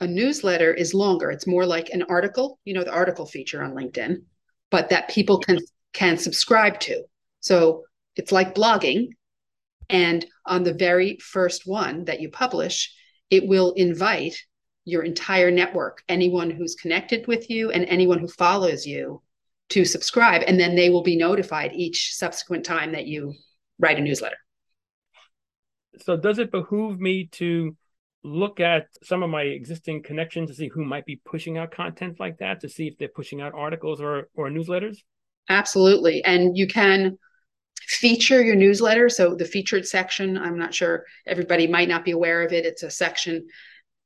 A 0.00 0.06
newsletter 0.06 0.74
is 0.74 0.92
longer. 0.92 1.30
It's 1.30 1.46
more 1.46 1.64
like 1.64 1.90
an 1.90 2.02
article, 2.08 2.58
you 2.64 2.74
know, 2.74 2.84
the 2.84 2.92
article 2.92 3.26
feature 3.26 3.62
on 3.62 3.74
LinkedIn, 3.74 4.22
but 4.70 4.90
that 4.90 5.08
people 5.08 5.38
can 5.38 5.60
can 5.92 6.18
subscribe 6.18 6.80
to. 6.80 7.04
So 7.40 7.84
it's 8.16 8.32
like 8.32 8.54
blogging. 8.54 9.10
And 9.88 10.24
on 10.46 10.62
the 10.62 10.74
very 10.74 11.18
first 11.18 11.66
one 11.66 12.04
that 12.04 12.20
you 12.20 12.30
publish, 12.30 12.92
it 13.30 13.46
will 13.46 13.72
invite 13.72 14.36
your 14.84 15.02
entire 15.02 15.50
network, 15.50 16.02
anyone 16.08 16.50
who's 16.50 16.74
connected 16.74 17.26
with 17.26 17.48
you 17.48 17.70
and 17.70 17.84
anyone 17.86 18.18
who 18.18 18.28
follows 18.28 18.86
you 18.86 19.22
to 19.70 19.84
subscribe. 19.84 20.42
And 20.46 20.60
then 20.60 20.76
they 20.76 20.90
will 20.90 21.02
be 21.02 21.16
notified 21.16 21.72
each 21.72 22.14
subsequent 22.14 22.64
time 22.64 22.92
that 22.92 23.06
you 23.06 23.34
write 23.78 23.98
a 23.98 24.02
newsletter. 24.02 24.36
So, 26.00 26.16
does 26.16 26.38
it 26.38 26.50
behoove 26.50 27.00
me 27.00 27.28
to 27.32 27.76
look 28.24 28.58
at 28.58 28.86
some 29.02 29.22
of 29.22 29.30
my 29.30 29.42
existing 29.42 30.02
connections 30.02 30.50
to 30.50 30.56
see 30.56 30.68
who 30.68 30.84
might 30.84 31.04
be 31.04 31.20
pushing 31.24 31.58
out 31.58 31.70
content 31.70 32.18
like 32.18 32.38
that 32.38 32.60
to 32.60 32.68
see 32.68 32.88
if 32.88 32.98
they're 32.98 33.08
pushing 33.08 33.40
out 33.40 33.52
articles 33.54 34.00
or, 34.00 34.28
or 34.34 34.48
newsletters? 34.48 34.96
Absolutely. 35.48 36.24
And 36.24 36.56
you 36.56 36.66
can 36.66 37.18
feature 37.86 38.42
your 38.42 38.56
newsletter. 38.56 39.08
So 39.08 39.34
the 39.34 39.44
featured 39.44 39.86
section, 39.86 40.38
I'm 40.38 40.58
not 40.58 40.74
sure 40.74 41.04
everybody 41.26 41.66
might 41.66 41.88
not 41.88 42.04
be 42.04 42.12
aware 42.12 42.42
of 42.42 42.52
it. 42.52 42.64
It's 42.64 42.82
a 42.82 42.90
section 42.90 43.46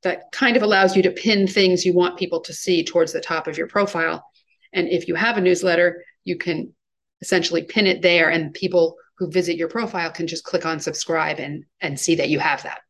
that 0.02 0.30
kind 0.32 0.56
of 0.56 0.62
allows 0.62 0.96
you 0.96 1.02
to 1.02 1.10
pin 1.10 1.46
things 1.46 1.84
you 1.84 1.92
want 1.92 2.18
people 2.18 2.40
to 2.40 2.52
see 2.52 2.84
towards 2.84 3.12
the 3.12 3.20
top 3.20 3.46
of 3.46 3.58
your 3.58 3.66
profile. 3.66 4.24
And 4.72 4.88
if 4.88 5.08
you 5.08 5.14
have 5.14 5.36
a 5.36 5.40
newsletter, 5.40 6.04
you 6.24 6.36
can 6.36 6.72
essentially 7.20 7.62
pin 7.62 7.86
it 7.86 8.02
there 8.02 8.30
and 8.30 8.54
people 8.54 8.96
who 9.18 9.30
visit 9.30 9.56
your 9.56 9.68
profile 9.68 10.10
can 10.10 10.26
just 10.28 10.44
click 10.44 10.64
on 10.64 10.78
subscribe 10.78 11.40
and 11.40 11.64
and 11.80 11.98
see 11.98 12.14
that 12.16 12.28
you 12.28 12.38
have 12.38 12.62
that. 12.62 12.80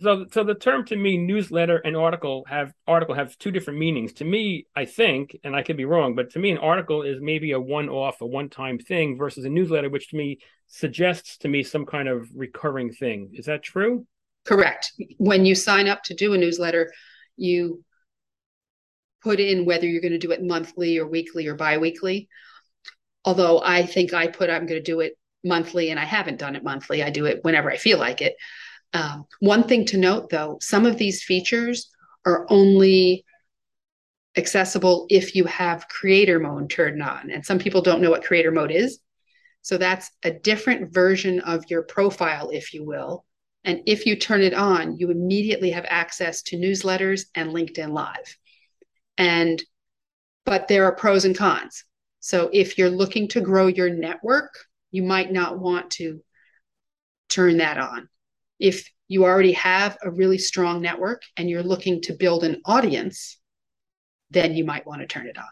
So, 0.00 0.26
so 0.30 0.44
the 0.44 0.54
term 0.54 0.84
to 0.86 0.96
me, 0.96 1.18
newsletter 1.18 1.78
and 1.78 1.96
article 1.96 2.44
have 2.48 2.72
article 2.86 3.16
have 3.16 3.36
two 3.38 3.50
different 3.50 3.80
meanings. 3.80 4.12
To 4.14 4.24
me, 4.24 4.66
I 4.76 4.84
think, 4.84 5.36
and 5.42 5.56
I 5.56 5.62
could 5.62 5.76
be 5.76 5.86
wrong, 5.86 6.14
but 6.14 6.30
to 6.30 6.38
me, 6.38 6.52
an 6.52 6.58
article 6.58 7.02
is 7.02 7.20
maybe 7.20 7.50
a 7.50 7.60
one-off, 7.60 8.20
a 8.20 8.26
one-time 8.26 8.78
thing, 8.78 9.18
versus 9.18 9.44
a 9.44 9.48
newsletter, 9.48 9.90
which 9.90 10.10
to 10.10 10.16
me 10.16 10.38
suggests 10.68 11.38
to 11.38 11.48
me 11.48 11.64
some 11.64 11.84
kind 11.84 12.08
of 12.08 12.28
recurring 12.32 12.92
thing. 12.92 13.30
Is 13.32 13.46
that 13.46 13.64
true? 13.64 14.06
Correct. 14.44 14.92
When 15.16 15.44
you 15.44 15.56
sign 15.56 15.88
up 15.88 16.04
to 16.04 16.14
do 16.14 16.32
a 16.32 16.38
newsletter, 16.38 16.92
you 17.36 17.82
put 19.22 19.40
in 19.40 19.64
whether 19.64 19.86
you're 19.86 20.00
going 20.00 20.12
to 20.12 20.18
do 20.18 20.30
it 20.30 20.44
monthly 20.44 20.98
or 20.98 21.08
weekly 21.08 21.48
or 21.48 21.56
biweekly. 21.56 22.28
Although 23.24 23.60
I 23.60 23.84
think 23.84 24.14
I 24.14 24.28
put 24.28 24.48
I'm 24.48 24.66
going 24.66 24.80
to 24.80 24.80
do 24.80 25.00
it 25.00 25.18
monthly, 25.42 25.90
and 25.90 25.98
I 25.98 26.04
haven't 26.04 26.38
done 26.38 26.54
it 26.54 26.62
monthly. 26.62 27.02
I 27.02 27.10
do 27.10 27.26
it 27.26 27.40
whenever 27.42 27.68
I 27.68 27.76
feel 27.76 27.98
like 27.98 28.22
it 28.22 28.36
um, 28.92 29.26
one 29.40 29.64
thing 29.64 29.84
to 29.86 29.98
note 29.98 30.30
though, 30.30 30.58
some 30.60 30.86
of 30.86 30.96
these 30.96 31.22
features 31.22 31.90
are 32.24 32.46
only 32.48 33.24
accessible 34.36 35.06
if 35.10 35.34
you 35.34 35.44
have 35.44 35.88
creator 35.88 36.38
mode 36.38 36.70
turned 36.70 37.02
on. 37.02 37.30
And 37.30 37.44
some 37.44 37.58
people 37.58 37.82
don't 37.82 38.00
know 38.00 38.10
what 38.10 38.24
creator 38.24 38.50
mode 38.50 38.70
is. 38.70 39.00
So 39.62 39.76
that's 39.76 40.10
a 40.22 40.30
different 40.30 40.92
version 40.92 41.40
of 41.40 41.64
your 41.68 41.82
profile, 41.82 42.50
if 42.50 42.72
you 42.72 42.84
will. 42.84 43.24
And 43.64 43.82
if 43.86 44.06
you 44.06 44.16
turn 44.16 44.40
it 44.40 44.54
on, 44.54 44.96
you 44.96 45.10
immediately 45.10 45.72
have 45.72 45.84
access 45.88 46.42
to 46.44 46.56
newsletters 46.56 47.22
and 47.34 47.50
LinkedIn 47.50 47.90
Live. 47.90 48.36
And, 49.18 49.62
but 50.46 50.68
there 50.68 50.84
are 50.84 50.94
pros 50.94 51.24
and 51.24 51.36
cons. 51.36 51.84
So 52.20 52.48
if 52.52 52.78
you're 52.78 52.88
looking 52.88 53.28
to 53.28 53.40
grow 53.40 53.66
your 53.66 53.90
network, 53.90 54.54
you 54.90 55.02
might 55.02 55.32
not 55.32 55.58
want 55.58 55.90
to 55.92 56.22
turn 57.28 57.58
that 57.58 57.78
on 57.78 58.08
if 58.58 58.90
you 59.08 59.24
already 59.24 59.52
have 59.52 59.96
a 60.02 60.10
really 60.10 60.38
strong 60.38 60.82
network 60.82 61.22
and 61.36 61.48
you're 61.48 61.62
looking 61.62 62.02
to 62.02 62.12
build 62.12 62.44
an 62.44 62.60
audience, 62.64 63.38
then 64.30 64.54
you 64.54 64.64
might 64.64 64.86
want 64.86 65.00
to 65.00 65.06
turn 65.06 65.26
it 65.26 65.38
on. 65.38 65.44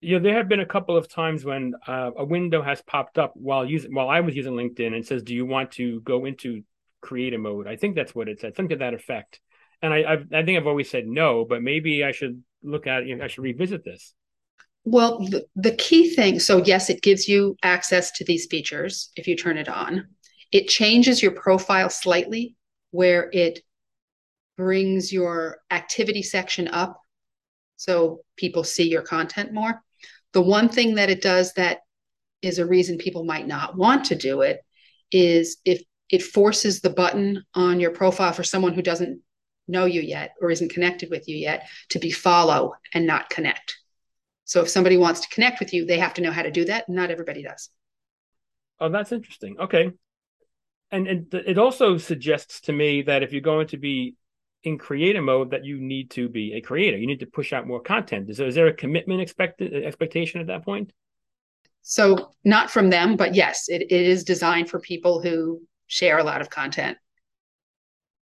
Yeah, 0.00 0.18
there 0.18 0.34
have 0.34 0.48
been 0.48 0.60
a 0.60 0.66
couple 0.66 0.98
of 0.98 1.08
times 1.08 1.46
when 1.46 1.72
uh, 1.86 2.10
a 2.16 2.24
window 2.24 2.60
has 2.60 2.82
popped 2.82 3.16
up 3.18 3.32
while 3.36 3.64
using 3.64 3.94
while 3.94 4.08
I 4.10 4.20
was 4.20 4.36
using 4.36 4.52
LinkedIn 4.52 4.94
and 4.94 5.06
says, 5.06 5.22
"Do 5.22 5.34
you 5.34 5.46
want 5.46 5.72
to 5.72 6.00
go 6.00 6.26
into 6.26 6.62
creator 7.00 7.38
mode?" 7.38 7.66
I 7.66 7.76
think 7.76 7.94
that's 7.94 8.14
what 8.14 8.28
it 8.28 8.38
said, 8.40 8.54
something 8.54 8.76
to 8.78 8.84
that 8.84 8.92
effect. 8.92 9.40
And 9.80 9.94
I, 9.94 10.04
I've, 10.04 10.26
I 10.32 10.44
think 10.44 10.58
I've 10.58 10.66
always 10.66 10.90
said 10.90 11.06
no, 11.06 11.46
but 11.46 11.62
maybe 11.62 12.04
I 12.04 12.12
should 12.12 12.42
look 12.62 12.86
at 12.86 13.04
it. 13.04 13.20
I 13.22 13.28
should 13.28 13.44
revisit 13.44 13.82
this. 13.82 14.12
Well, 14.84 15.20
the, 15.20 15.46
the 15.56 15.74
key 15.74 16.14
thing 16.14 16.38
so, 16.38 16.62
yes, 16.62 16.90
it 16.90 17.02
gives 17.02 17.26
you 17.26 17.56
access 17.62 18.10
to 18.12 18.24
these 18.24 18.46
features 18.46 19.10
if 19.16 19.26
you 19.26 19.36
turn 19.36 19.56
it 19.56 19.68
on. 19.68 20.08
It 20.54 20.68
changes 20.68 21.20
your 21.20 21.32
profile 21.32 21.90
slightly 21.90 22.54
where 22.92 23.28
it 23.32 23.58
brings 24.56 25.12
your 25.12 25.58
activity 25.68 26.22
section 26.22 26.68
up 26.68 27.00
so 27.74 28.20
people 28.36 28.62
see 28.62 28.88
your 28.88 29.02
content 29.02 29.52
more. 29.52 29.82
The 30.32 30.40
one 30.40 30.68
thing 30.68 30.94
that 30.94 31.10
it 31.10 31.20
does 31.20 31.54
that 31.54 31.80
is 32.40 32.60
a 32.60 32.66
reason 32.66 32.98
people 32.98 33.24
might 33.24 33.48
not 33.48 33.76
want 33.76 34.04
to 34.06 34.14
do 34.14 34.42
it 34.42 34.60
is 35.10 35.56
if 35.64 35.82
it 36.08 36.22
forces 36.22 36.80
the 36.80 36.90
button 36.90 37.42
on 37.54 37.80
your 37.80 37.90
profile 37.90 38.32
for 38.32 38.44
someone 38.44 38.74
who 38.74 38.82
doesn't 38.82 39.22
know 39.66 39.86
you 39.86 40.02
yet 40.02 40.34
or 40.40 40.52
isn't 40.52 40.70
connected 40.70 41.10
with 41.10 41.26
you 41.26 41.36
yet 41.36 41.66
to 41.88 41.98
be 41.98 42.12
follow 42.12 42.74
and 42.92 43.08
not 43.08 43.28
connect. 43.28 43.76
So 44.44 44.60
if 44.60 44.68
somebody 44.68 44.98
wants 44.98 45.22
to 45.22 45.34
connect 45.34 45.58
with 45.58 45.74
you, 45.74 45.84
they 45.84 45.98
have 45.98 46.14
to 46.14 46.22
know 46.22 46.30
how 46.30 46.42
to 46.42 46.52
do 46.52 46.66
that. 46.66 46.88
Not 46.88 47.10
everybody 47.10 47.42
does. 47.42 47.70
Oh, 48.78 48.88
that's 48.88 49.10
interesting. 49.10 49.58
Okay 49.58 49.90
and, 50.94 51.06
and 51.06 51.34
it 51.34 51.58
also 51.58 51.98
suggests 51.98 52.60
to 52.62 52.72
me 52.72 53.02
that 53.02 53.22
if 53.22 53.32
you're 53.32 53.42
going 53.42 53.66
to 53.68 53.76
be 53.76 54.14
in 54.64 54.78
creator 54.78 55.22
mode 55.22 55.50
that 55.50 55.64
you 55.64 55.78
need 55.78 56.10
to 56.10 56.28
be 56.28 56.54
a 56.54 56.60
creator. 56.60 56.96
You 56.96 57.06
need 57.06 57.20
to 57.20 57.26
push 57.26 57.52
out 57.52 57.66
more 57.66 57.80
content. 57.80 58.30
Is 58.30 58.38
there, 58.38 58.46
is 58.48 58.54
there 58.54 58.66
a 58.66 58.72
commitment 58.72 59.20
expected 59.20 59.84
expectation 59.84 60.40
at 60.40 60.46
that 60.48 60.64
point? 60.64 60.92
So 61.82 62.30
not 62.44 62.70
from 62.70 62.88
them 62.88 63.16
but 63.16 63.34
yes 63.34 63.68
it, 63.68 63.82
it 63.82 63.92
is 63.92 64.24
designed 64.24 64.70
for 64.70 64.80
people 64.80 65.20
who 65.20 65.60
share 65.86 66.18
a 66.18 66.24
lot 66.24 66.40
of 66.40 66.48
content. 66.48 66.96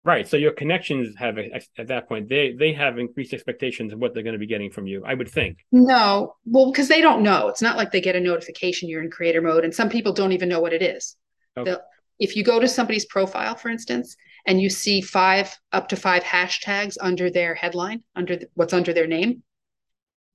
Right. 0.02 0.28
So 0.28 0.36
your 0.36 0.52
connections 0.52 1.16
have 1.16 1.38
at 1.38 1.86
that 1.86 2.08
point 2.08 2.28
they 2.28 2.52
they 2.52 2.72
have 2.72 2.98
increased 2.98 3.32
expectations 3.32 3.92
of 3.92 4.00
what 4.00 4.12
they're 4.12 4.24
going 4.24 4.34
to 4.34 4.40
be 4.40 4.46
getting 4.46 4.70
from 4.70 4.86
you 4.88 5.04
i 5.06 5.14
would 5.14 5.30
think. 5.30 5.58
No. 5.70 6.34
Well 6.44 6.72
because 6.72 6.88
they 6.88 7.00
don't 7.00 7.22
know. 7.22 7.46
It's 7.46 7.62
not 7.62 7.76
like 7.76 7.92
they 7.92 8.00
get 8.00 8.16
a 8.16 8.20
notification 8.20 8.88
you're 8.88 9.02
in 9.02 9.10
creator 9.10 9.40
mode 9.40 9.64
and 9.64 9.72
some 9.72 9.88
people 9.88 10.12
don't 10.12 10.32
even 10.32 10.48
know 10.48 10.60
what 10.60 10.72
it 10.72 10.82
is. 10.82 11.16
Okay 11.56 11.76
if 12.18 12.36
you 12.36 12.44
go 12.44 12.60
to 12.60 12.68
somebody's 12.68 13.06
profile, 13.06 13.54
for 13.56 13.68
instance, 13.68 14.16
and 14.46 14.60
you 14.60 14.70
see 14.70 15.00
five 15.00 15.56
up 15.72 15.88
to 15.88 15.96
five 15.96 16.22
hashtags 16.22 16.96
under 17.00 17.30
their 17.30 17.54
headline, 17.54 18.02
under 18.14 18.36
the, 18.36 18.48
what's 18.54 18.72
under 18.72 18.92
their 18.92 19.06
name, 19.06 19.42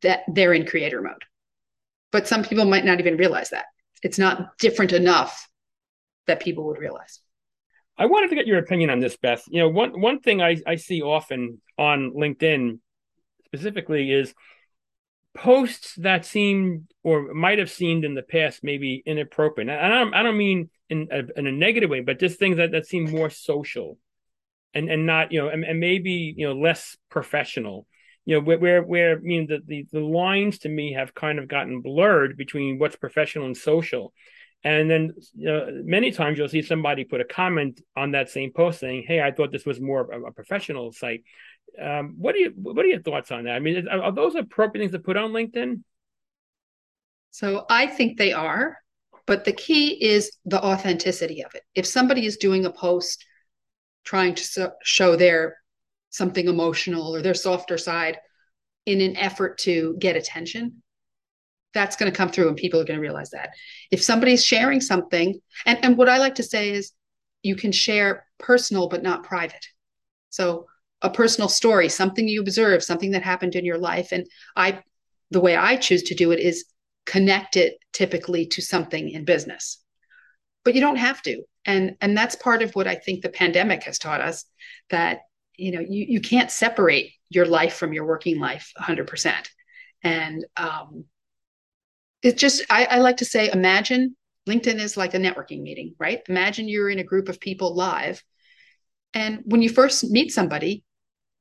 that 0.01 0.21
they're 0.27 0.53
in 0.53 0.65
creator 0.65 1.01
mode. 1.01 1.23
But 2.11 2.27
some 2.27 2.43
people 2.43 2.65
might 2.65 2.85
not 2.85 2.99
even 2.99 3.17
realize 3.17 3.49
that. 3.49 3.65
It's 4.01 4.17
not 4.17 4.57
different 4.57 4.93
enough 4.93 5.47
that 6.27 6.39
people 6.39 6.65
would 6.65 6.79
realize. 6.79 7.19
I 7.97 8.05
wanted 8.05 8.29
to 8.29 8.35
get 8.35 8.47
your 8.47 8.59
opinion 8.59 8.89
on 8.89 8.99
this, 8.99 9.17
Beth. 9.17 9.43
You 9.49 9.59
know, 9.59 9.69
one 9.69 9.99
one 9.99 10.21
thing 10.21 10.41
I, 10.41 10.57
I 10.65 10.75
see 10.75 11.01
often 11.01 11.61
on 11.77 12.13
LinkedIn 12.15 12.79
specifically 13.45 14.11
is 14.11 14.33
posts 15.35 15.95
that 15.95 16.25
seem 16.25 16.87
or 17.03 17.33
might 17.33 17.59
have 17.59 17.69
seemed 17.69 18.05
in 18.05 18.15
the 18.15 18.23
past 18.23 18.63
maybe 18.63 19.03
inappropriate. 19.05 19.69
And 19.69 19.79
I 19.79 19.89
don't, 19.89 20.13
I 20.13 20.23
don't 20.23 20.37
mean 20.37 20.69
in 20.89 21.07
a, 21.11 21.39
in 21.39 21.47
a 21.47 21.51
negative 21.51 21.89
way, 21.89 22.01
but 22.01 22.19
just 22.19 22.39
things 22.39 22.57
that, 22.57 22.71
that 22.71 22.87
seem 22.87 23.09
more 23.09 23.29
social 23.29 23.97
and, 24.73 24.89
and 24.89 25.05
not, 25.05 25.31
you 25.31 25.41
know, 25.41 25.49
and, 25.49 25.63
and 25.63 25.79
maybe, 25.79 26.33
you 26.35 26.47
know, 26.47 26.53
less 26.53 26.97
professional, 27.09 27.85
you 28.25 28.35
know, 28.35 28.41
where, 28.41 28.59
where, 28.59 28.83
where 28.83 29.17
I 29.17 29.19
mean, 29.21 29.47
the, 29.47 29.59
the, 29.65 29.85
the 29.91 29.99
lines 29.99 30.59
to 30.59 30.69
me 30.69 30.93
have 30.93 31.13
kind 31.13 31.39
of 31.39 31.47
gotten 31.47 31.81
blurred 31.81 32.37
between 32.37 32.79
what's 32.79 32.95
professional 32.95 33.45
and 33.45 33.57
social. 33.57 34.13
And 34.63 34.89
then 34.89 35.13
you 35.35 35.45
know 35.45 35.69
many 35.85 36.11
times 36.11 36.37
you'll 36.37 36.49
see 36.49 36.61
somebody 36.61 37.05
put 37.05 37.21
a 37.21 37.25
comment 37.25 37.79
on 37.95 38.11
that 38.11 38.29
same 38.29 38.51
post 38.51 38.81
saying, 38.81 39.05
"Hey, 39.07 39.21
I 39.21 39.31
thought 39.31 39.53
this 39.53 39.65
was 39.65 39.79
more 39.79 40.11
of 40.11 40.23
a 40.25 40.31
professional 40.31 40.91
site." 40.91 41.23
Um, 41.81 42.15
what 42.17 42.35
are 42.35 42.39
you 42.39 42.53
what 42.57 42.83
are 42.83 42.89
your 42.89 43.01
thoughts 43.01 43.31
on 43.31 43.45
that? 43.45 43.55
I 43.55 43.59
mean, 43.59 43.87
are 43.87 44.11
those 44.11 44.35
appropriate 44.35 44.81
things 44.81 44.91
to 44.91 44.99
put 44.99 45.15
on 45.15 45.31
LinkedIn? 45.31 45.81
So 47.31 47.65
I 47.69 47.87
think 47.87 48.17
they 48.17 48.33
are, 48.33 48.77
but 49.29 49.45
the 49.45 49.53
key 49.53 50.03
is 50.03 50.31
the 50.45 50.59
authenticity 50.59 51.43
of 51.43 51.53
it. 51.53 51.61
If 51.75 51.85
somebody 51.85 52.25
is 52.25 52.37
doing 52.37 52.65
a 52.65 52.71
post 52.71 53.23
trying 54.03 54.33
to 54.33 54.43
so- 54.43 54.71
show 54.83 55.15
their 55.15 55.57
something 56.09 56.47
emotional 56.47 57.15
or 57.15 57.21
their 57.21 57.35
softer 57.35 57.77
side 57.77 58.17
in 58.87 59.01
an 59.01 59.15
effort 59.17 59.59
to 59.59 59.95
get 59.99 60.15
attention, 60.15 60.81
that's 61.75 61.95
going 61.95 62.11
to 62.11 62.17
come 62.17 62.29
through 62.29 62.47
and 62.47 62.57
people 62.57 62.79
are 62.79 62.85
going 62.85 62.97
to 62.97 63.03
realize 63.03 63.29
that. 63.29 63.51
If 63.91 64.01
somebody's 64.01 64.43
sharing 64.43 64.81
something, 64.81 65.39
and, 65.67 65.77
and 65.85 65.95
what 65.95 66.09
I 66.09 66.17
like 66.17 66.33
to 66.35 66.43
say 66.43 66.71
is 66.71 66.91
you 67.43 67.55
can 67.55 67.71
share 67.71 68.25
personal 68.39 68.89
but 68.89 69.03
not 69.03 69.23
private. 69.23 69.63
So 70.31 70.65
a 71.03 71.09
personal 71.11 71.49
story, 71.49 71.87
something 71.87 72.27
you 72.27 72.41
observe, 72.41 72.83
something 72.83 73.11
that 73.11 73.21
happened 73.21 73.55
in 73.55 73.63
your 73.63 73.77
life. 73.77 74.11
And 74.11 74.25
I, 74.55 74.81
the 75.29 75.39
way 75.39 75.55
I 75.55 75.75
choose 75.75 76.01
to 76.03 76.15
do 76.15 76.31
it 76.31 76.39
is 76.39 76.65
connect 77.09 77.57
it 77.57 77.79
typically 77.91 78.45
to 78.45 78.61
something 78.61 79.09
in 79.09 79.25
business. 79.25 79.79
But 80.63 80.75
you 80.75 80.81
don't 80.81 80.97
have 80.97 81.21
to. 81.23 81.41
And, 81.65 81.95
and 82.01 82.15
that's 82.15 82.35
part 82.35 82.61
of 82.61 82.75
what 82.75 82.87
I 82.87 82.95
think 82.95 83.21
the 83.21 83.29
pandemic 83.29 83.83
has 83.83 83.97
taught 83.97 84.21
us 84.21 84.45
that, 84.91 85.21
you 85.57 85.71
know, 85.71 85.79
you, 85.79 86.05
you 86.07 86.21
can't 86.21 86.51
separate 86.51 87.13
your 87.29 87.45
life 87.45 87.73
from 87.75 87.93
your 87.93 88.05
working 88.05 88.39
life 88.39 88.71
100%. 88.79 89.33
And 90.03 90.45
um, 90.55 91.05
it 92.21 92.37
just, 92.37 92.63
I, 92.69 92.85
I 92.85 92.97
like 92.99 93.17
to 93.17 93.25
say, 93.25 93.51
imagine 93.51 94.15
LinkedIn 94.47 94.79
is 94.79 94.95
like 94.95 95.15
a 95.15 95.19
networking 95.19 95.61
meeting, 95.61 95.95
right? 95.99 96.21
Imagine 96.29 96.67
you're 96.67 96.89
in 96.89 96.99
a 96.99 97.03
group 97.03 97.27
of 97.27 97.39
people 97.39 97.75
live. 97.75 98.23
And 99.13 99.41
when 99.45 99.61
you 99.63 99.69
first 99.69 100.03
meet 100.11 100.31
somebody, 100.31 100.83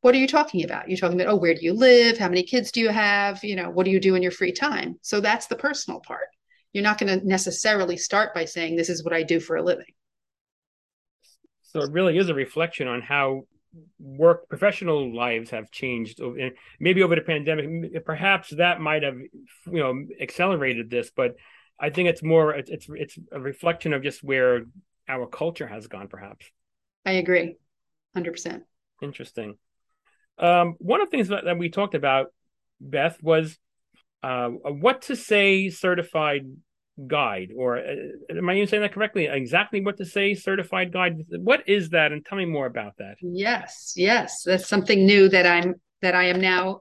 what 0.00 0.14
are 0.14 0.18
you 0.18 0.28
talking 0.28 0.64
about? 0.64 0.88
You're 0.88 0.98
talking 0.98 1.20
about, 1.20 1.32
oh, 1.32 1.36
where 1.36 1.54
do 1.54 1.60
you 1.62 1.72
live? 1.72 2.18
How 2.18 2.28
many 2.28 2.42
kids 2.42 2.70
do 2.70 2.80
you 2.80 2.90
have? 2.90 3.42
You 3.42 3.56
know, 3.56 3.70
what 3.70 3.84
do 3.84 3.90
you 3.90 4.00
do 4.00 4.14
in 4.14 4.22
your 4.22 4.30
free 4.30 4.52
time? 4.52 4.96
So 5.02 5.20
that's 5.20 5.46
the 5.46 5.56
personal 5.56 6.00
part. 6.00 6.28
You're 6.72 6.84
not 6.84 6.98
going 6.98 7.18
to 7.18 7.26
necessarily 7.26 7.96
start 7.96 8.34
by 8.34 8.44
saying, 8.44 8.76
this 8.76 8.90
is 8.90 9.02
what 9.02 9.14
I 9.14 9.22
do 9.22 9.40
for 9.40 9.56
a 9.56 9.62
living. 9.62 9.86
So 11.62 11.80
it 11.82 11.90
really 11.90 12.16
is 12.16 12.28
a 12.28 12.34
reflection 12.34 12.86
on 12.86 13.02
how 13.02 13.44
work 13.98 14.48
professional 14.48 15.14
lives 15.14 15.50
have 15.50 15.70
changed 15.70 16.20
maybe 16.80 17.02
over 17.02 17.14
the 17.14 17.20
pandemic 17.20 18.04
perhaps 18.04 18.50
that 18.50 18.80
might 18.80 19.02
have 19.02 19.16
you 19.16 19.78
know 19.78 19.94
accelerated 20.20 20.88
this 20.88 21.10
but 21.14 21.34
i 21.78 21.90
think 21.90 22.08
it's 22.08 22.22
more 22.22 22.54
it's 22.54 22.70
it's, 22.70 22.86
it's 22.88 23.18
a 23.30 23.38
reflection 23.38 23.92
of 23.92 24.02
just 24.02 24.24
where 24.24 24.62
our 25.06 25.26
culture 25.26 25.66
has 25.66 25.86
gone 25.86 26.08
perhaps 26.08 26.50
i 27.04 27.12
agree 27.12 27.56
100% 28.16 28.62
interesting 29.02 29.54
um, 30.38 30.74
one 30.78 31.00
of 31.00 31.10
the 31.10 31.16
things 31.16 31.28
that, 31.28 31.44
that 31.44 31.58
we 31.58 31.68
talked 31.68 31.94
about 31.94 32.28
beth 32.80 33.18
was 33.22 33.58
uh, 34.22 34.48
what 34.48 35.02
to 35.02 35.16
say 35.16 35.70
certified 35.70 36.46
guide 37.06 37.50
or 37.56 37.78
uh, 37.78 37.94
am 38.30 38.48
i 38.48 38.54
even 38.54 38.66
saying 38.66 38.82
that 38.82 38.92
correctly? 38.92 39.26
Exactly 39.26 39.80
what 39.80 39.96
to 39.98 40.04
say 40.04 40.34
certified 40.34 40.92
guide? 40.92 41.16
What 41.30 41.68
is 41.68 41.90
that? 41.90 42.12
And 42.12 42.24
tell 42.24 42.38
me 42.38 42.44
more 42.44 42.66
about 42.66 42.94
that. 42.98 43.16
Yes 43.20 43.92
yes. 43.96 44.42
That's 44.44 44.68
something 44.68 45.06
new 45.06 45.28
that 45.28 45.46
i'm 45.46 45.74
that 46.02 46.14
i 46.14 46.24
am 46.24 46.40
now 46.40 46.80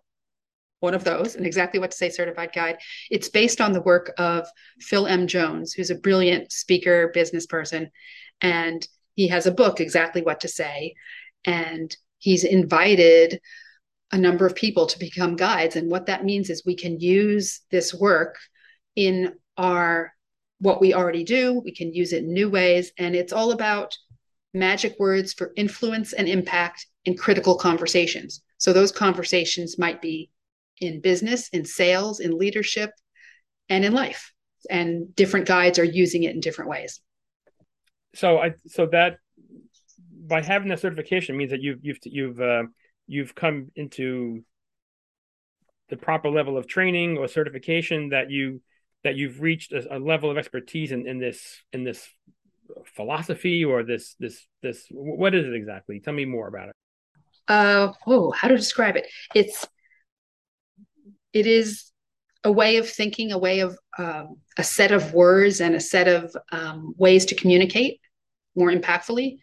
one 0.79 0.93
of 0.93 1.03
those 1.03 1.35
and 1.35 1.45
exactly 1.45 1.79
what 1.79 1.91
to 1.91 1.97
say 1.97 2.09
certified 2.09 2.51
guide. 2.53 2.77
It's 3.09 3.29
based 3.29 3.61
on 3.61 3.73
the 3.73 3.81
work 3.81 4.13
of 4.17 4.47
phil 4.79 5.07
m. 5.07 5.27
Jones 5.27 5.73
who's 5.73 5.91
a 5.91 5.95
brilliant 5.95 6.51
speaker 6.51 7.11
business 7.13 7.45
person 7.45 7.89
and 8.41 8.87
he 9.15 9.27
has 9.27 9.45
a 9.45 9.51
book 9.51 9.79
exactly 9.79 10.21
what 10.21 10.41
to 10.41 10.47
say. 10.47 10.93
And 11.45 11.95
he's 12.19 12.43
invited 12.43 13.39
a 14.11 14.17
number 14.17 14.45
of 14.45 14.55
people 14.55 14.85
to 14.87 14.99
become 14.99 15.35
guides 15.35 15.75
and 15.75 15.91
what 15.91 16.05
that 16.05 16.23
means 16.23 16.49
is 16.49 16.63
we 16.65 16.75
can 16.75 16.99
use 16.99 17.61
this 17.71 17.93
work 17.93 18.37
in 18.95 19.33
our 19.57 20.13
what 20.59 20.81
we 20.81 20.93
already 20.93 21.23
do. 21.23 21.61
We 21.63 21.73
can 21.73 21.93
use 21.93 22.13
it 22.13 22.23
in 22.23 22.33
new 22.33 22.49
ways. 22.49 22.91
And 22.97 23.15
it's 23.15 23.33
all 23.33 23.51
about 23.51 23.95
magic 24.53 24.95
words 24.99 25.33
for 25.33 25.53
influence 25.55 26.13
and 26.13 26.27
impact 26.27 26.87
in 27.05 27.15
critical 27.15 27.55
conversations. 27.55 28.41
So 28.57 28.73
those 28.73 28.91
conversations 28.91 29.77
might 29.77 30.01
be 30.01 30.31
in 30.79 31.01
business, 31.01 31.49
in 31.49 31.65
sales, 31.65 32.19
in 32.19 32.37
leadership, 32.37 32.91
and 33.69 33.85
in 33.85 33.93
life. 33.93 34.33
And 34.69 35.15
different 35.15 35.45
guides 35.45 35.79
are 35.79 35.83
using 35.83 36.23
it 36.23 36.33
in 36.33 36.39
different 36.39 36.71
ways. 36.71 36.99
So 38.15 38.39
I 38.39 38.53
so 38.65 38.87
that 38.87 39.17
by 40.27 40.41
having 40.41 40.69
that 40.69 40.79
certification 40.79 41.37
means 41.37 41.51
that 41.51 41.61
you've 41.61 41.79
you've 41.81 41.99
you've 42.03 42.41
uh, 42.41 42.63
you've 43.07 43.33
come 43.33 43.71
into 43.75 44.43
the 45.89 45.97
proper 45.97 46.29
level 46.29 46.57
of 46.57 46.67
training 46.67 47.17
or 47.17 47.27
certification 47.27 48.09
that 48.09 48.29
you 48.29 48.61
that 49.03 49.15
you've 49.15 49.41
reached 49.41 49.71
a, 49.71 49.97
a 49.97 49.99
level 49.99 50.29
of 50.29 50.37
expertise 50.37 50.91
in, 50.91 51.07
in 51.07 51.19
this 51.19 51.61
in 51.71 51.83
this 51.83 52.07
philosophy 52.95 53.63
or 53.63 53.83
this 53.83 54.15
this 54.19 54.45
this 54.61 54.85
what 54.91 55.33
is 55.33 55.45
it 55.45 55.53
exactly? 55.53 55.99
Tell 55.99 56.13
me 56.13 56.25
more 56.25 56.47
about 56.47 56.69
it. 56.69 56.75
Uh 57.47 57.93
oh, 58.05 58.31
how 58.31 58.47
to 58.49 58.57
describe 58.57 58.97
it? 58.97 59.07
It's 59.33 59.65
it 61.33 61.47
is 61.47 61.91
a 62.43 62.51
way 62.51 62.77
of 62.77 62.89
thinking, 62.89 63.31
a 63.31 63.37
way 63.37 63.59
of 63.59 63.77
um, 63.97 64.37
a 64.57 64.63
set 64.63 64.91
of 64.91 65.13
words 65.13 65.61
and 65.61 65.75
a 65.75 65.79
set 65.79 66.07
of 66.07 66.35
um, 66.51 66.93
ways 66.97 67.25
to 67.25 67.35
communicate 67.35 67.99
more 68.55 68.71
impactfully. 68.71 69.37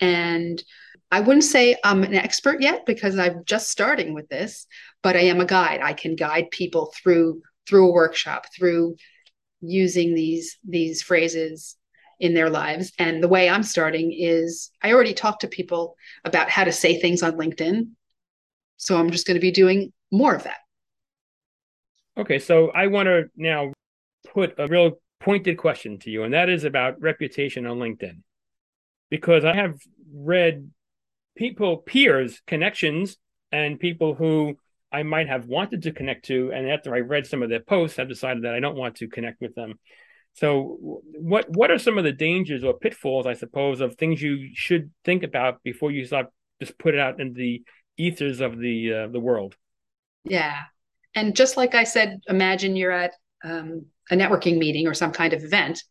And 0.00 0.62
I 1.10 1.20
wouldn't 1.20 1.44
say 1.44 1.76
I'm 1.84 2.02
an 2.02 2.14
expert 2.14 2.60
yet 2.60 2.86
because 2.86 3.18
I'm 3.18 3.44
just 3.44 3.70
starting 3.70 4.14
with 4.14 4.28
this, 4.28 4.66
but 5.02 5.16
I 5.16 5.20
am 5.20 5.40
a 5.40 5.46
guide. 5.46 5.80
I 5.82 5.92
can 5.92 6.16
guide 6.16 6.50
people 6.50 6.92
through 6.96 7.42
through 7.68 7.88
a 7.88 7.92
workshop, 7.92 8.46
through 8.56 8.96
using 9.60 10.14
these 10.14 10.58
these 10.66 11.02
phrases 11.02 11.76
in 12.18 12.34
their 12.34 12.50
lives. 12.50 12.92
And 12.98 13.22
the 13.22 13.28
way 13.28 13.48
I'm 13.48 13.62
starting 13.62 14.12
is 14.12 14.70
I 14.82 14.92
already 14.92 15.12
talked 15.12 15.42
to 15.42 15.48
people 15.48 15.96
about 16.24 16.48
how 16.48 16.64
to 16.64 16.72
say 16.72 16.98
things 17.00 17.22
on 17.22 17.32
LinkedIn. 17.32 17.88
So 18.76 18.96
I'm 18.96 19.10
just 19.10 19.26
going 19.26 19.36
to 19.36 19.40
be 19.40 19.50
doing 19.50 19.92
more 20.10 20.34
of 20.34 20.44
that. 20.44 20.58
Okay, 22.16 22.38
so 22.38 22.70
I 22.70 22.86
want 22.88 23.06
to 23.06 23.24
now 23.36 23.72
put 24.32 24.54
a 24.58 24.66
real 24.66 25.00
pointed 25.20 25.56
question 25.56 25.98
to 26.00 26.10
you, 26.10 26.24
and 26.24 26.34
that 26.34 26.48
is 26.48 26.64
about 26.64 27.00
reputation 27.00 27.66
on 27.66 27.78
LinkedIn. 27.78 28.22
Because 29.12 29.44
I 29.44 29.54
have 29.54 29.78
read 30.10 30.70
people, 31.36 31.76
peers, 31.76 32.40
connections, 32.46 33.18
and 33.52 33.78
people 33.78 34.14
who 34.14 34.56
I 34.90 35.02
might 35.02 35.28
have 35.28 35.44
wanted 35.44 35.82
to 35.82 35.92
connect 35.92 36.24
to, 36.28 36.50
and 36.50 36.66
after 36.70 36.94
I 36.94 37.00
read 37.00 37.26
some 37.26 37.42
of 37.42 37.50
their 37.50 37.60
posts, 37.60 37.98
I've 37.98 38.08
decided 38.08 38.44
that 38.44 38.54
I 38.54 38.60
don't 38.60 38.74
want 38.74 38.96
to 38.96 39.08
connect 39.08 39.42
with 39.42 39.54
them. 39.54 39.78
So, 40.32 40.78
what 40.80 41.44
what 41.50 41.70
are 41.70 41.78
some 41.78 41.98
of 41.98 42.04
the 42.04 42.12
dangers 42.12 42.64
or 42.64 42.72
pitfalls, 42.78 43.26
I 43.26 43.34
suppose, 43.34 43.82
of 43.82 43.96
things 43.96 44.22
you 44.22 44.48
should 44.54 44.90
think 45.04 45.24
about 45.24 45.62
before 45.62 45.90
you 45.90 46.06
start 46.06 46.28
just 46.58 46.78
put 46.78 46.94
it 46.94 47.00
out 47.00 47.20
in 47.20 47.34
the 47.34 47.62
ethers 47.98 48.40
of 48.40 48.58
the 48.58 48.94
uh, 48.94 49.08
the 49.08 49.20
world? 49.20 49.56
Yeah, 50.24 50.56
and 51.14 51.36
just 51.36 51.58
like 51.58 51.74
I 51.74 51.84
said, 51.84 52.20
imagine 52.28 52.76
you're 52.76 52.92
at 52.92 53.12
um, 53.44 53.84
a 54.10 54.16
networking 54.16 54.56
meeting 54.56 54.86
or 54.86 54.94
some 54.94 55.12
kind 55.12 55.34
of 55.34 55.44
event. 55.44 55.82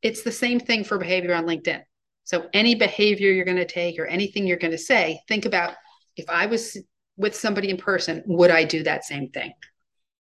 It's 0.00 0.22
the 0.22 0.32
same 0.32 0.58
thing 0.58 0.84
for 0.84 0.96
behavior 0.96 1.34
on 1.34 1.44
LinkedIn. 1.44 1.82
So, 2.30 2.48
any 2.52 2.76
behavior 2.76 3.32
you're 3.32 3.44
going 3.44 3.56
to 3.56 3.64
take 3.64 3.98
or 3.98 4.06
anything 4.06 4.46
you're 4.46 4.56
going 4.56 4.70
to 4.70 4.78
say, 4.78 5.20
think 5.26 5.46
about 5.46 5.74
if 6.16 6.30
I 6.30 6.46
was 6.46 6.78
with 7.16 7.34
somebody 7.34 7.70
in 7.70 7.76
person, 7.76 8.22
would 8.24 8.52
I 8.52 8.62
do 8.62 8.84
that 8.84 9.04
same 9.04 9.30
thing? 9.30 9.52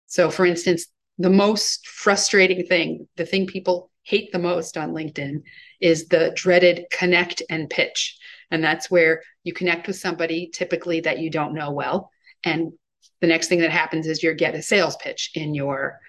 So, 0.06 0.30
for 0.30 0.46
instance, 0.46 0.86
the 1.18 1.32
most 1.32 1.88
frustrating 1.88 2.68
thing, 2.68 3.08
the 3.18 3.26
thing 3.26 3.48
people 3.48 3.90
hate 4.04 4.32
the 4.32 4.38
most 4.38 4.78
on 4.78 4.94
LinkedIn 4.94 5.42
is 5.82 6.08
the 6.08 6.32
dreaded 6.36 6.86
connect 6.92 7.42
and 7.50 7.72
pitch. 7.72 8.20
And 8.52 8.64
that's 8.64 8.92
where 8.92 9.24
you 9.44 9.52
connect 9.52 9.88
with 9.88 9.96
somebody 9.96 10.52
typically 10.54 11.00
that 11.00 11.18
you 11.18 11.32
don't 11.32 11.56
know 11.56 11.72
well. 11.72 12.12
And 12.44 12.74
the 13.20 13.26
next 13.26 13.48
thing 13.48 13.62
that 13.62 13.72
happens 13.72 14.06
is 14.06 14.22
you 14.22 14.32
get 14.36 14.54
a 14.54 14.62
sales 14.62 14.96
pitch 14.98 15.32
in 15.34 15.56
your 15.56 16.00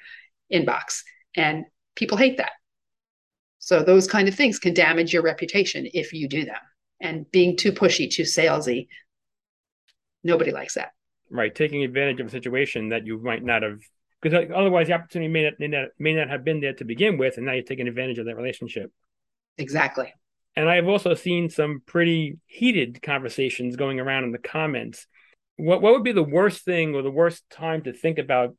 inbox. 0.53 1.05
And 1.35 1.65
people 1.95 2.19
hate 2.19 2.37
that. 2.37 2.53
So 3.67 3.83
those 3.83 4.07
kind 4.07 4.29
of 4.29 4.35
things 4.35 4.59
can 4.59 4.75
damage 4.75 5.13
your 5.13 5.23
reputation 5.23 5.89
if 5.93 6.13
you 6.13 6.29
do 6.29 6.45
them. 6.45 6.57
And 7.01 7.31
being 7.31 7.57
too 7.57 7.73
pushy, 7.73 8.11
too 8.11 8.23
salesy, 8.23 8.87
Nobody 10.27 10.51
likes 10.51 10.75
that. 10.75 10.91
Right, 11.31 11.55
taking 11.55 11.85
advantage 11.85 12.21
of 12.21 12.27
a 12.27 12.31
situation 12.31 12.89
that 12.89 13.07
you 13.07 13.23
might 13.23 13.45
not 13.45 13.63
have, 13.63 13.79
because 14.21 14.47
otherwise 14.55 14.89
the 14.89 14.95
opportunity 14.95 15.33
may 15.33 15.45
not, 15.45 15.53
may 15.59 15.69
not 15.69 15.89
may 15.99 16.15
not 16.15 16.29
have 16.29 16.45
been 16.45 16.61
there 16.61 16.73
to 16.75 16.85
begin 16.85 17.17
with, 17.17 17.37
and 17.37 17.47
now 17.47 17.53
you're 17.53 17.63
taking 17.63 17.89
advantage 17.89 18.19
of 18.19 18.27
that 18.27 18.37
relationship. 18.37 18.93
Exactly. 19.57 20.13
And 20.57 20.69
I 20.69 20.77
have 20.77 20.89
also 20.89 21.15
seen 21.15 21.49
some 21.49 21.83
pretty 21.87 22.39
heated 22.47 23.03
conversations 23.03 23.77
going 23.77 24.01
around 24.01 24.25
in 24.25 24.33
the 24.33 24.39
comments. 24.39 25.07
What 25.57 25.81
what 25.81 25.93
would 25.93 26.05
be 26.05 26.13
the 26.13 26.23
worst 26.23 26.65
thing 26.65 26.95
or 26.95 27.03
the 27.03 27.11
worst 27.11 27.49
time 27.51 27.83
to 27.83 27.93
think 27.93 28.19
about 28.19 28.57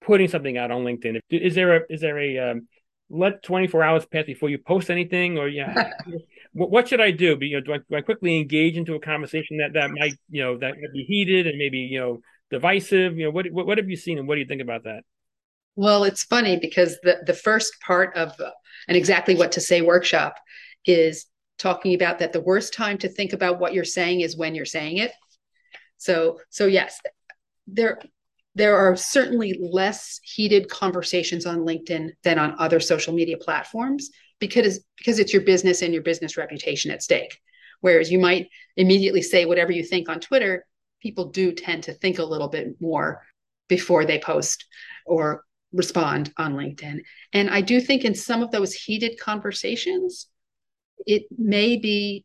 putting 0.00 0.28
something 0.28 0.56
out 0.56 0.70
on 0.70 0.84
LinkedIn? 0.84 1.20
Is 1.30 1.54
there 1.54 1.76
a 1.76 1.80
is 1.90 2.00
there 2.00 2.18
a 2.18 2.50
um, 2.50 2.68
let 3.10 3.42
24 3.42 3.82
hours 3.82 4.06
pass 4.06 4.24
before 4.24 4.48
you 4.48 4.58
post 4.58 4.90
anything 4.90 5.38
or 5.38 5.48
yeah. 5.48 5.90
What, 6.52 6.72
what, 6.72 6.88
should 6.88 7.00
i 7.00 7.12
do? 7.12 7.36
But, 7.36 7.44
you 7.44 7.56
know 7.56 7.64
do 7.64 7.74
I, 7.74 7.78
do 7.78 7.96
I, 7.96 8.00
quickly 8.00 8.36
engage 8.36 8.76
into 8.76 8.96
a 8.96 9.00
conversation 9.00 9.58
that 9.58 9.72
that 9.74 9.92
might 9.92 10.14
you 10.30 10.42
know 10.42 10.58
that 10.58 10.72
might 10.80 10.92
be 10.92 11.04
heated 11.04 11.46
and 11.46 11.56
maybe 11.56 11.78
you 11.78 12.00
know 12.00 12.22
divisive? 12.50 13.16
You 13.16 13.26
know 13.26 13.30
what, 13.30 13.46
what, 13.52 13.66
what 13.66 13.78
have 13.78 13.88
you 13.88 13.96
seen 13.96 14.18
and 14.18 14.26
what 14.26 14.34
do 14.34 14.40
you 14.40 14.46
think 14.46 14.60
about 14.60 14.82
that? 14.82 15.02
Well 15.76 16.02
it's 16.02 16.24
funny 16.24 16.58
because 16.58 16.98
the 17.04 17.18
the 17.24 17.34
first 17.34 17.80
part 17.80 18.16
of 18.16 18.30
uh, 18.40 18.50
an 18.88 18.96
exactly 18.96 19.36
what 19.36 19.52
to 19.52 19.60
say 19.60 19.80
workshop 19.80 20.34
is 20.84 21.26
talking 21.56 21.94
about 21.94 22.18
that 22.18 22.32
the 22.32 22.40
worst 22.40 22.74
time 22.74 22.98
to 22.98 23.08
think 23.08 23.32
about 23.32 23.60
what 23.60 23.72
you're 23.72 23.84
saying 23.84 24.22
is 24.22 24.36
when 24.36 24.56
you're 24.56 24.64
saying 24.64 24.96
it. 24.96 25.12
So 25.98 26.40
so 26.48 26.66
yes 26.66 26.98
there 27.72 28.00
there 28.54 28.76
are 28.76 28.96
certainly 28.96 29.58
less 29.60 30.20
heated 30.22 30.68
conversations 30.68 31.46
on 31.46 31.60
LinkedIn 31.60 32.10
than 32.24 32.38
on 32.38 32.56
other 32.58 32.80
social 32.80 33.14
media 33.14 33.36
platforms 33.36 34.10
because 34.40 34.84
because 34.96 35.18
it's 35.18 35.32
your 35.32 35.42
business 35.42 35.82
and 35.82 35.92
your 35.92 36.02
business 36.02 36.36
reputation 36.36 36.90
at 36.90 37.02
stake. 37.02 37.38
Whereas 37.80 38.10
you 38.10 38.18
might 38.18 38.48
immediately 38.76 39.22
say 39.22 39.46
whatever 39.46 39.72
you 39.72 39.84
think 39.84 40.08
on 40.08 40.20
Twitter, 40.20 40.66
people 41.00 41.26
do 41.30 41.52
tend 41.52 41.84
to 41.84 41.94
think 41.94 42.18
a 42.18 42.24
little 42.24 42.48
bit 42.48 42.80
more 42.80 43.22
before 43.68 44.04
they 44.04 44.18
post 44.18 44.66
or 45.06 45.44
respond 45.72 46.32
on 46.36 46.54
LinkedIn. 46.54 47.00
And 47.32 47.48
I 47.48 47.60
do 47.60 47.80
think 47.80 48.04
in 48.04 48.14
some 48.14 48.42
of 48.42 48.50
those 48.50 48.74
heated 48.74 49.18
conversations, 49.18 50.26
it 51.06 51.22
may 51.38 51.76
be, 51.76 52.24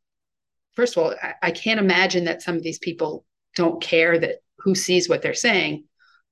first 0.76 0.98
of 0.98 1.04
all, 1.04 1.16
I, 1.22 1.36
I 1.44 1.52
can't 1.52 1.80
imagine 1.80 2.26
that 2.26 2.42
some 2.42 2.56
of 2.56 2.64
these 2.64 2.80
people 2.80 3.26
don't 3.56 3.82
care 3.82 4.20
that 4.20 4.38
who 4.60 4.76
sees 4.76 5.08
what 5.08 5.22
they're 5.22 5.34
saying, 5.34 5.86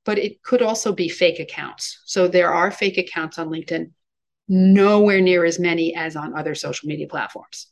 but 0.05 0.17
it 0.17 0.41
could 0.43 0.61
also 0.61 0.93
be 0.93 1.09
fake 1.09 1.39
accounts. 1.39 2.01
So 2.05 2.27
there 2.27 2.53
are 2.53 2.71
fake 2.71 2.97
accounts 2.97 3.39
on 3.39 3.49
LinkedIn, 3.49 3.91
nowhere 4.47 5.21
near 5.21 5.45
as 5.45 5.59
many 5.59 5.95
as 5.95 6.15
on 6.15 6.35
other 6.35 6.55
social 6.55 6.87
media 6.87 7.07
platforms. 7.07 7.67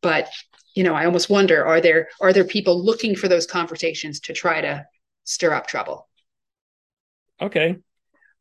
But 0.00 0.28
you 0.74 0.82
know, 0.82 0.94
I 0.94 1.06
almost 1.06 1.30
wonder 1.30 1.64
are 1.64 1.80
there 1.80 2.08
are 2.20 2.32
there 2.32 2.44
people 2.44 2.84
looking 2.84 3.14
for 3.14 3.28
those 3.28 3.46
conversations 3.46 4.20
to 4.20 4.32
try 4.32 4.60
to 4.60 4.86
stir 5.24 5.52
up 5.52 5.66
trouble? 5.66 6.08
Okay. 7.40 7.76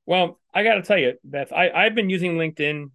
Well, 0.05 0.39
I 0.53 0.63
got 0.63 0.75
to 0.75 0.81
tell 0.81 0.97
you, 0.97 1.13
Beth, 1.23 1.51
I, 1.53 1.69
I've 1.69 1.95
been 1.95 2.09
using 2.09 2.37
LinkedIn. 2.37 2.91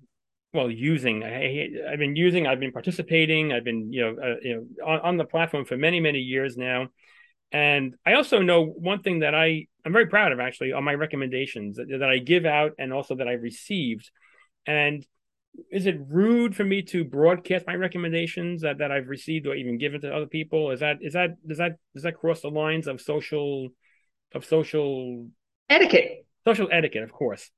Well, 0.53 0.71
using 0.71 1.23
I, 1.23 1.69
have 1.91 1.99
been 1.99 2.17
using. 2.17 2.47
I've 2.47 2.61
been 2.61 2.73
participating. 2.73 3.53
I've 3.53 3.65
been 3.65 3.93
you 3.93 4.03
know 4.03 4.23
uh, 4.23 4.37
you 4.43 4.55
know 4.55 4.87
on, 4.87 5.01
on 5.01 5.17
the 5.17 5.25
platform 5.25 5.65
for 5.65 5.77
many 5.77 6.01
many 6.01 6.21
years 6.21 6.57
now, 6.57 6.89
and 7.53 7.95
I 8.05 8.15
also 8.15 8.41
know 8.41 8.65
one 8.65 9.03
thing 9.03 9.21
that 9.21 9.35
I 9.35 9.67
I'm 9.85 9.93
very 9.93 10.07
proud 10.07 10.33
of 10.33 10.41
actually 10.41 10.73
on 10.73 10.85
my 10.85 10.95
recommendations 10.95 11.77
that, 11.77 11.89
that 11.89 12.11
I 12.11 12.19
give 12.19 12.45
out 12.45 12.73
and 12.79 12.93
also 12.93 13.15
that 13.17 13.29
I 13.29 13.33
received, 13.33 14.11
and 14.67 15.05
is 15.71 15.87
it 15.87 15.99
rude 16.09 16.55
for 16.55 16.65
me 16.65 16.83
to 16.83 17.05
broadcast 17.05 17.67
my 17.67 17.75
recommendations 17.75 18.63
that, 18.63 18.79
that 18.79 18.93
I've 18.93 19.09
received 19.09 19.47
or 19.47 19.55
even 19.55 19.79
given 19.79 20.01
to 20.03 20.15
other 20.15 20.27
people? 20.27 20.71
Is 20.71 20.81
that 20.81 20.99
is 21.01 21.15
that 21.15 21.31
does 21.47 21.59
that 21.59 21.77
does 21.95 22.05
that 22.05 22.17
cross 22.19 22.43
the 22.43 22.51
lines 22.51 22.87
of 22.87 23.01
social 23.01 23.69
of 24.35 24.45
social 24.45 25.29
etiquette? 25.69 26.27
Social 26.47 26.69
etiquette, 26.71 27.03
of 27.03 27.13
course. 27.13 27.51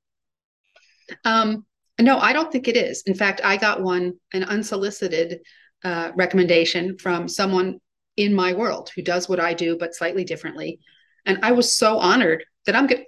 Um, 1.25 1.65
no, 1.99 2.17
I 2.17 2.33
don't 2.33 2.51
think 2.51 2.67
it 2.67 2.77
is. 2.77 3.03
In 3.05 3.13
fact, 3.13 3.41
I 3.43 3.57
got 3.57 3.81
one 3.81 4.13
an 4.33 4.43
unsolicited 4.43 5.41
uh, 5.83 6.11
recommendation 6.15 6.97
from 6.97 7.27
someone 7.27 7.79
in 8.23 8.33
my 8.33 8.53
world 8.53 8.91
who 8.95 9.01
does 9.01 9.27
what 9.27 9.39
I 9.39 9.53
do 9.53 9.77
but 9.77 9.95
slightly 9.95 10.23
differently, 10.23 10.79
and 11.25 11.39
I 11.43 11.51
was 11.51 11.75
so 11.75 11.97
honored 11.97 12.43
that 12.65 12.75
I'm 12.75 12.87
good. 12.87 13.03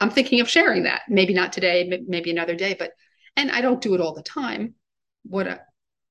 I'm 0.00 0.10
thinking 0.10 0.40
of 0.40 0.48
sharing 0.48 0.82
that. 0.82 1.02
Maybe 1.08 1.32
not 1.32 1.52
today, 1.52 2.02
maybe 2.06 2.30
another 2.30 2.54
day, 2.54 2.76
but 2.78 2.92
and 3.36 3.50
I 3.50 3.60
don't 3.60 3.80
do 3.80 3.94
it 3.94 4.00
all 4.00 4.14
the 4.14 4.22
time. 4.22 4.74
What 5.24 5.48
I, 5.48 5.58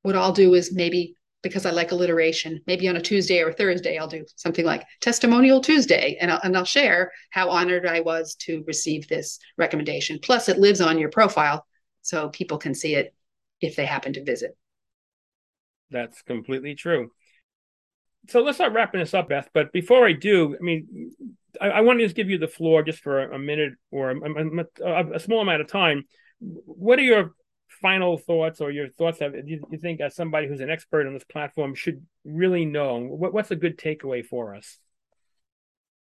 what 0.02 0.16
I'll 0.16 0.34
do 0.34 0.54
is 0.54 0.74
maybe 0.74 1.16
because 1.46 1.68
I 1.68 1.70
like 1.70 1.92
alliteration, 1.92 2.62
maybe 2.66 2.88
on 2.88 2.96
a 2.96 3.02
Tuesday 3.02 3.44
or 3.44 3.54
Thursday, 3.54 4.00
I'll 4.00 4.08
do 4.08 4.26
something 4.36 4.66
like 4.66 4.84
Testimonial 5.00 5.62
Tuesday, 5.62 6.18
and 6.20 6.32
I'll, 6.32 6.40
and 6.44 6.58
I'll 6.58 6.66
share 6.66 7.12
how 7.30 7.50
honored 7.50 7.86
I 7.86 8.00
was 8.00 8.34
to 8.42 8.64
receive 8.66 9.08
this 9.08 9.38
recommendation. 9.56 10.18
Plus, 10.20 10.50
it 10.50 10.58
lives 10.58 10.82
on 10.82 10.98
your 10.98 11.10
profile, 11.10 11.64
so 12.02 12.30
people 12.30 12.58
can 12.58 12.74
see 12.74 12.96
it 12.96 13.14
if 13.62 13.76
they 13.76 13.86
happen 13.86 14.14
to 14.14 14.24
visit. 14.24 14.58
That's 15.92 16.24
completely 16.24 16.74
true. 16.74 17.12
So 18.30 18.42
let's 18.42 18.58
start 18.58 18.74
wrapping 18.74 19.00
this 19.00 19.14
up, 19.14 19.30
Beth. 19.30 19.50
But 19.54 19.72
before 19.72 20.06
I 20.06 20.14
do, 20.14 20.56
I 20.60 20.64
mean, 20.64 21.12
I, 21.62 21.68
I 21.68 21.82
want 21.82 22.00
to 22.00 22.06
just 22.06 22.16
give 22.16 22.30
you 22.30 22.38
the 22.38 22.48
floor 22.48 22.84
just 22.84 23.00
for 23.00 23.22
a, 23.22 23.36
a 23.36 23.40
minute 23.40 23.74
or 23.92 24.12
a, 24.12 24.66
a, 24.84 25.14
a 25.14 25.20
small 25.20 25.42
amount 25.42 25.62
of 25.62 25.68
time 25.68 26.06
what 26.40 27.00
are 27.00 27.04
your 27.04 27.32
final 27.82 28.18
thoughts 28.18 28.62
or 28.62 28.72
your 28.72 28.90
thoughts 28.90 29.20
that 29.20 29.48
you, 29.48 29.66
you, 29.70 29.78
think 29.78 30.02
as 30.02 30.16
somebody 30.16 30.48
who's 30.48 30.62
an 30.62 30.70
expert 30.70 31.08
on 31.08 31.14
this 31.14 31.24
platform 31.24 31.76
should 31.76 32.06
really 32.24 32.66
know? 32.66 33.00
What, 33.00 33.34
what's 33.34 33.52
a 33.52 33.56
good 33.56 33.78
takeaway 33.78 34.26
for 34.26 34.56
us? 34.56 34.78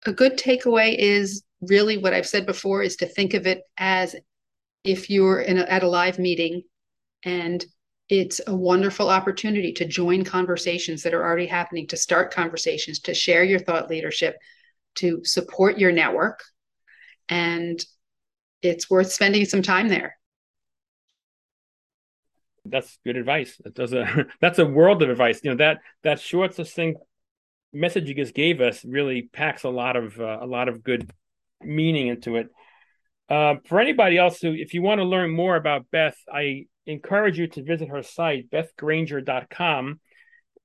A 0.05 0.13
good 0.13 0.37
takeaway 0.37 0.95
is 0.97 1.43
really 1.61 1.97
what 1.97 2.13
I've 2.13 2.27
said 2.27 2.45
before 2.45 2.83
is 2.83 2.97
to 2.97 3.07
think 3.07 3.33
of 3.33 3.47
it 3.47 3.61
as 3.77 4.15
if 4.83 5.09
you're 5.09 5.41
in 5.41 5.57
at 5.57 5.83
a 5.83 5.89
live 5.89 6.19
meeting 6.19 6.61
and 7.23 7.65
it's 8.09 8.39
a 8.45 8.55
wonderful 8.55 9.09
opportunity 9.09 9.73
to 9.73 9.85
join 9.85 10.23
conversations 10.23 11.03
that 11.03 11.13
are 11.13 11.23
already 11.23 11.47
happening, 11.47 11.87
to 11.87 11.97
start 11.97 12.33
conversations, 12.33 12.99
to 12.99 13.13
share 13.13 13.43
your 13.43 13.59
thought 13.59 13.89
leadership, 13.89 14.37
to 14.95 15.23
support 15.23 15.79
your 15.79 15.91
network. 15.91 16.43
And 17.29 17.83
it's 18.61 18.89
worth 18.89 19.11
spending 19.11 19.45
some 19.45 19.63
time 19.63 19.87
there. 19.87 20.17
That's 22.65 22.97
good 23.03 23.17
advice. 23.17 23.59
That's 23.75 23.91
a 23.91 24.25
that's 24.41 24.59
a 24.59 24.65
world 24.65 25.01
of 25.01 25.09
advice. 25.09 25.39
You 25.43 25.51
know 25.51 25.57
that 25.57 25.79
that 26.03 26.19
short, 26.19 26.55
succinct 26.55 26.99
message 27.73 28.07
you 28.07 28.15
just 28.15 28.33
gave 28.33 28.61
us 28.61 28.85
really 28.85 29.23
packs 29.33 29.63
a 29.63 29.69
lot 29.69 29.95
of 29.95 30.19
uh, 30.19 30.39
a 30.41 30.47
lot 30.47 30.67
of 30.67 30.83
good 30.83 31.11
meaning 31.61 32.07
into 32.07 32.37
it. 32.37 32.49
Uh, 33.29 33.55
for 33.65 33.79
anybody 33.79 34.17
else 34.17 34.39
who, 34.39 34.53
if 34.53 34.73
you 34.73 34.81
want 34.81 34.99
to 34.99 35.05
learn 35.05 35.31
more 35.31 35.55
about 35.55 35.85
Beth, 35.91 36.17
I 36.31 36.65
encourage 36.85 37.37
you 37.37 37.47
to 37.47 37.63
visit 37.63 37.89
her 37.89 38.03
site, 38.03 38.49
bethgranger.com. 38.49 39.99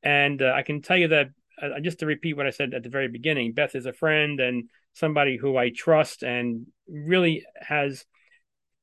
And 0.02 0.42
uh, 0.42 0.52
I 0.54 0.62
can 0.62 0.83
tell 0.83 0.96
you 0.96 1.09
that, 1.09 1.28
uh, 1.61 1.80
just 1.80 2.00
to 2.00 2.06
repeat 2.06 2.37
what 2.37 2.46
I 2.46 2.50
said 2.50 2.74
at 2.74 2.83
the 2.83 2.88
very 2.88 3.09
beginning, 3.09 3.52
Beth 3.52 3.74
is 3.74 3.87
a 3.87 3.92
friend 3.92 4.40
and 4.40 4.68
somebody 4.92 5.37
who 5.37 5.56
I 5.56 5.70
trust 5.70 6.22
and 6.22 6.66
really 6.88 7.44
has 7.61 8.04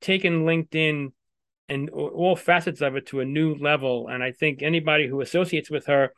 taken 0.01 0.45
LinkedIn 0.45 1.11
and 1.69 1.89
all 1.89 2.35
facets 2.35 2.81
of 2.81 2.95
it 2.95 3.07
to 3.07 3.19
a 3.19 3.25
new 3.25 3.55
level. 3.55 4.07
And 4.07 4.23
I 4.23 4.31
think 4.31 4.61
anybody 4.61 5.07
who 5.07 5.21
associates 5.21 5.69
with 5.69 5.87
her, 5.87 6.13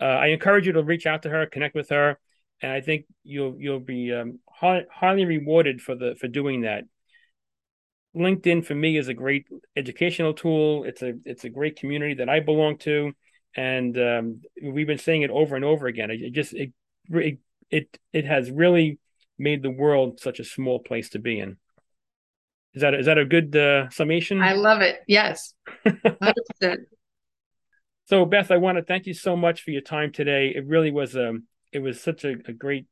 uh, 0.00 0.04
I 0.04 0.28
encourage 0.28 0.66
you 0.66 0.72
to 0.72 0.82
reach 0.82 1.06
out 1.06 1.22
to 1.22 1.30
her, 1.30 1.46
connect 1.46 1.74
with 1.74 1.90
her, 1.90 2.18
and 2.62 2.72
I 2.72 2.80
think 2.80 3.06
you'll 3.22 3.56
you'll 3.58 3.80
be 3.80 4.12
um, 4.12 4.38
highly 4.50 5.24
rewarded 5.24 5.80
for 5.80 5.94
the 5.94 6.16
for 6.18 6.28
doing 6.28 6.62
that. 6.62 6.84
LinkedIn 8.14 8.64
for 8.64 8.74
me 8.74 8.96
is 8.96 9.08
a 9.08 9.14
great 9.14 9.46
educational 9.76 10.34
tool. 10.34 10.84
It's 10.84 11.02
a 11.02 11.14
it's 11.24 11.44
a 11.44 11.48
great 11.48 11.76
community 11.76 12.14
that 12.14 12.28
I 12.28 12.40
belong 12.40 12.78
to, 12.78 13.12
and 13.56 13.96
um, 13.98 14.40
we've 14.62 14.86
been 14.86 14.98
saying 14.98 15.22
it 15.22 15.30
over 15.30 15.56
and 15.56 15.64
over 15.64 15.86
again. 15.86 16.10
It, 16.10 16.20
it 16.20 16.32
just 16.32 16.52
it, 16.52 16.72
it 17.10 17.38
it 17.70 17.98
it 18.12 18.24
has 18.24 18.50
really 18.50 18.98
made 19.38 19.62
the 19.62 19.70
world 19.70 20.20
such 20.20 20.40
a 20.40 20.44
small 20.44 20.80
place 20.80 21.10
to 21.10 21.18
be 21.18 21.38
in. 21.38 21.56
Is 22.74 22.82
that 22.82 22.94
is 22.94 23.06
that 23.06 23.18
a 23.18 23.24
good 23.24 23.54
uh, 23.54 23.88
summation? 23.90 24.40
I 24.40 24.54
love 24.54 24.80
it. 24.80 25.00
Yes, 25.06 25.54
100%. 25.84 26.32
so 28.06 28.24
Beth, 28.24 28.50
I 28.50 28.56
want 28.56 28.78
to 28.78 28.84
thank 28.84 29.06
you 29.06 29.14
so 29.14 29.36
much 29.36 29.62
for 29.62 29.70
your 29.70 29.82
time 29.82 30.12
today. 30.12 30.52
It 30.54 30.66
really 30.66 30.90
was 30.90 31.16
um 31.16 31.44
it 31.72 31.78
was 31.78 32.00
such 32.00 32.24
a, 32.24 32.34
a 32.46 32.52
great 32.52 32.86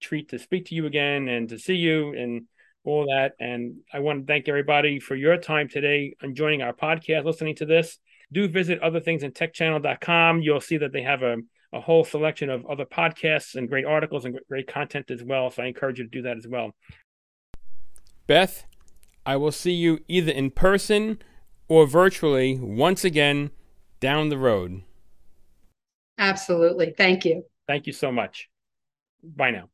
treat 0.00 0.28
to 0.30 0.38
speak 0.38 0.66
to 0.66 0.74
you 0.74 0.86
again 0.86 1.28
and 1.28 1.48
to 1.48 1.58
see 1.58 1.76
you 1.76 2.12
and 2.14 2.46
all 2.86 3.06
that. 3.06 3.32
And 3.38 3.76
I 3.92 3.98
want 3.98 4.20
to 4.20 4.26
thank 4.26 4.48
everybody 4.48 4.98
for 5.00 5.14
your 5.14 5.36
time 5.36 5.68
today 5.68 6.16
and 6.20 6.34
joining 6.34 6.62
our 6.62 6.72
podcast, 6.72 7.24
listening 7.24 7.56
to 7.56 7.66
this. 7.66 7.98
Do 8.32 8.48
visit 8.48 8.80
other 8.80 9.00
things 9.00 9.22
in 9.22 9.32
techchannel.com. 9.32 10.42
You'll 10.42 10.60
see 10.60 10.78
that 10.78 10.92
they 10.92 11.02
have 11.02 11.22
a 11.22 11.36
a 11.72 11.80
whole 11.80 12.04
selection 12.04 12.50
of 12.50 12.64
other 12.66 12.84
podcasts 12.84 13.54
and 13.54 13.68
great 13.68 13.84
articles 13.84 14.24
and 14.24 14.38
great 14.48 14.66
content 14.66 15.10
as 15.10 15.22
well. 15.22 15.50
So 15.50 15.62
I 15.62 15.66
encourage 15.66 15.98
you 15.98 16.04
to 16.04 16.10
do 16.10 16.22
that 16.22 16.36
as 16.36 16.46
well. 16.48 16.74
Beth, 18.26 18.64
I 19.24 19.36
will 19.36 19.52
see 19.52 19.72
you 19.72 20.00
either 20.08 20.32
in 20.32 20.50
person 20.50 21.18
or 21.68 21.86
virtually 21.86 22.58
once 22.60 23.04
again 23.04 23.50
down 24.00 24.28
the 24.28 24.38
road. 24.38 24.82
Absolutely. 26.18 26.94
Thank 26.96 27.24
you. 27.24 27.44
Thank 27.66 27.86
you 27.86 27.92
so 27.92 28.10
much. 28.10 28.48
Bye 29.22 29.50
now. 29.50 29.68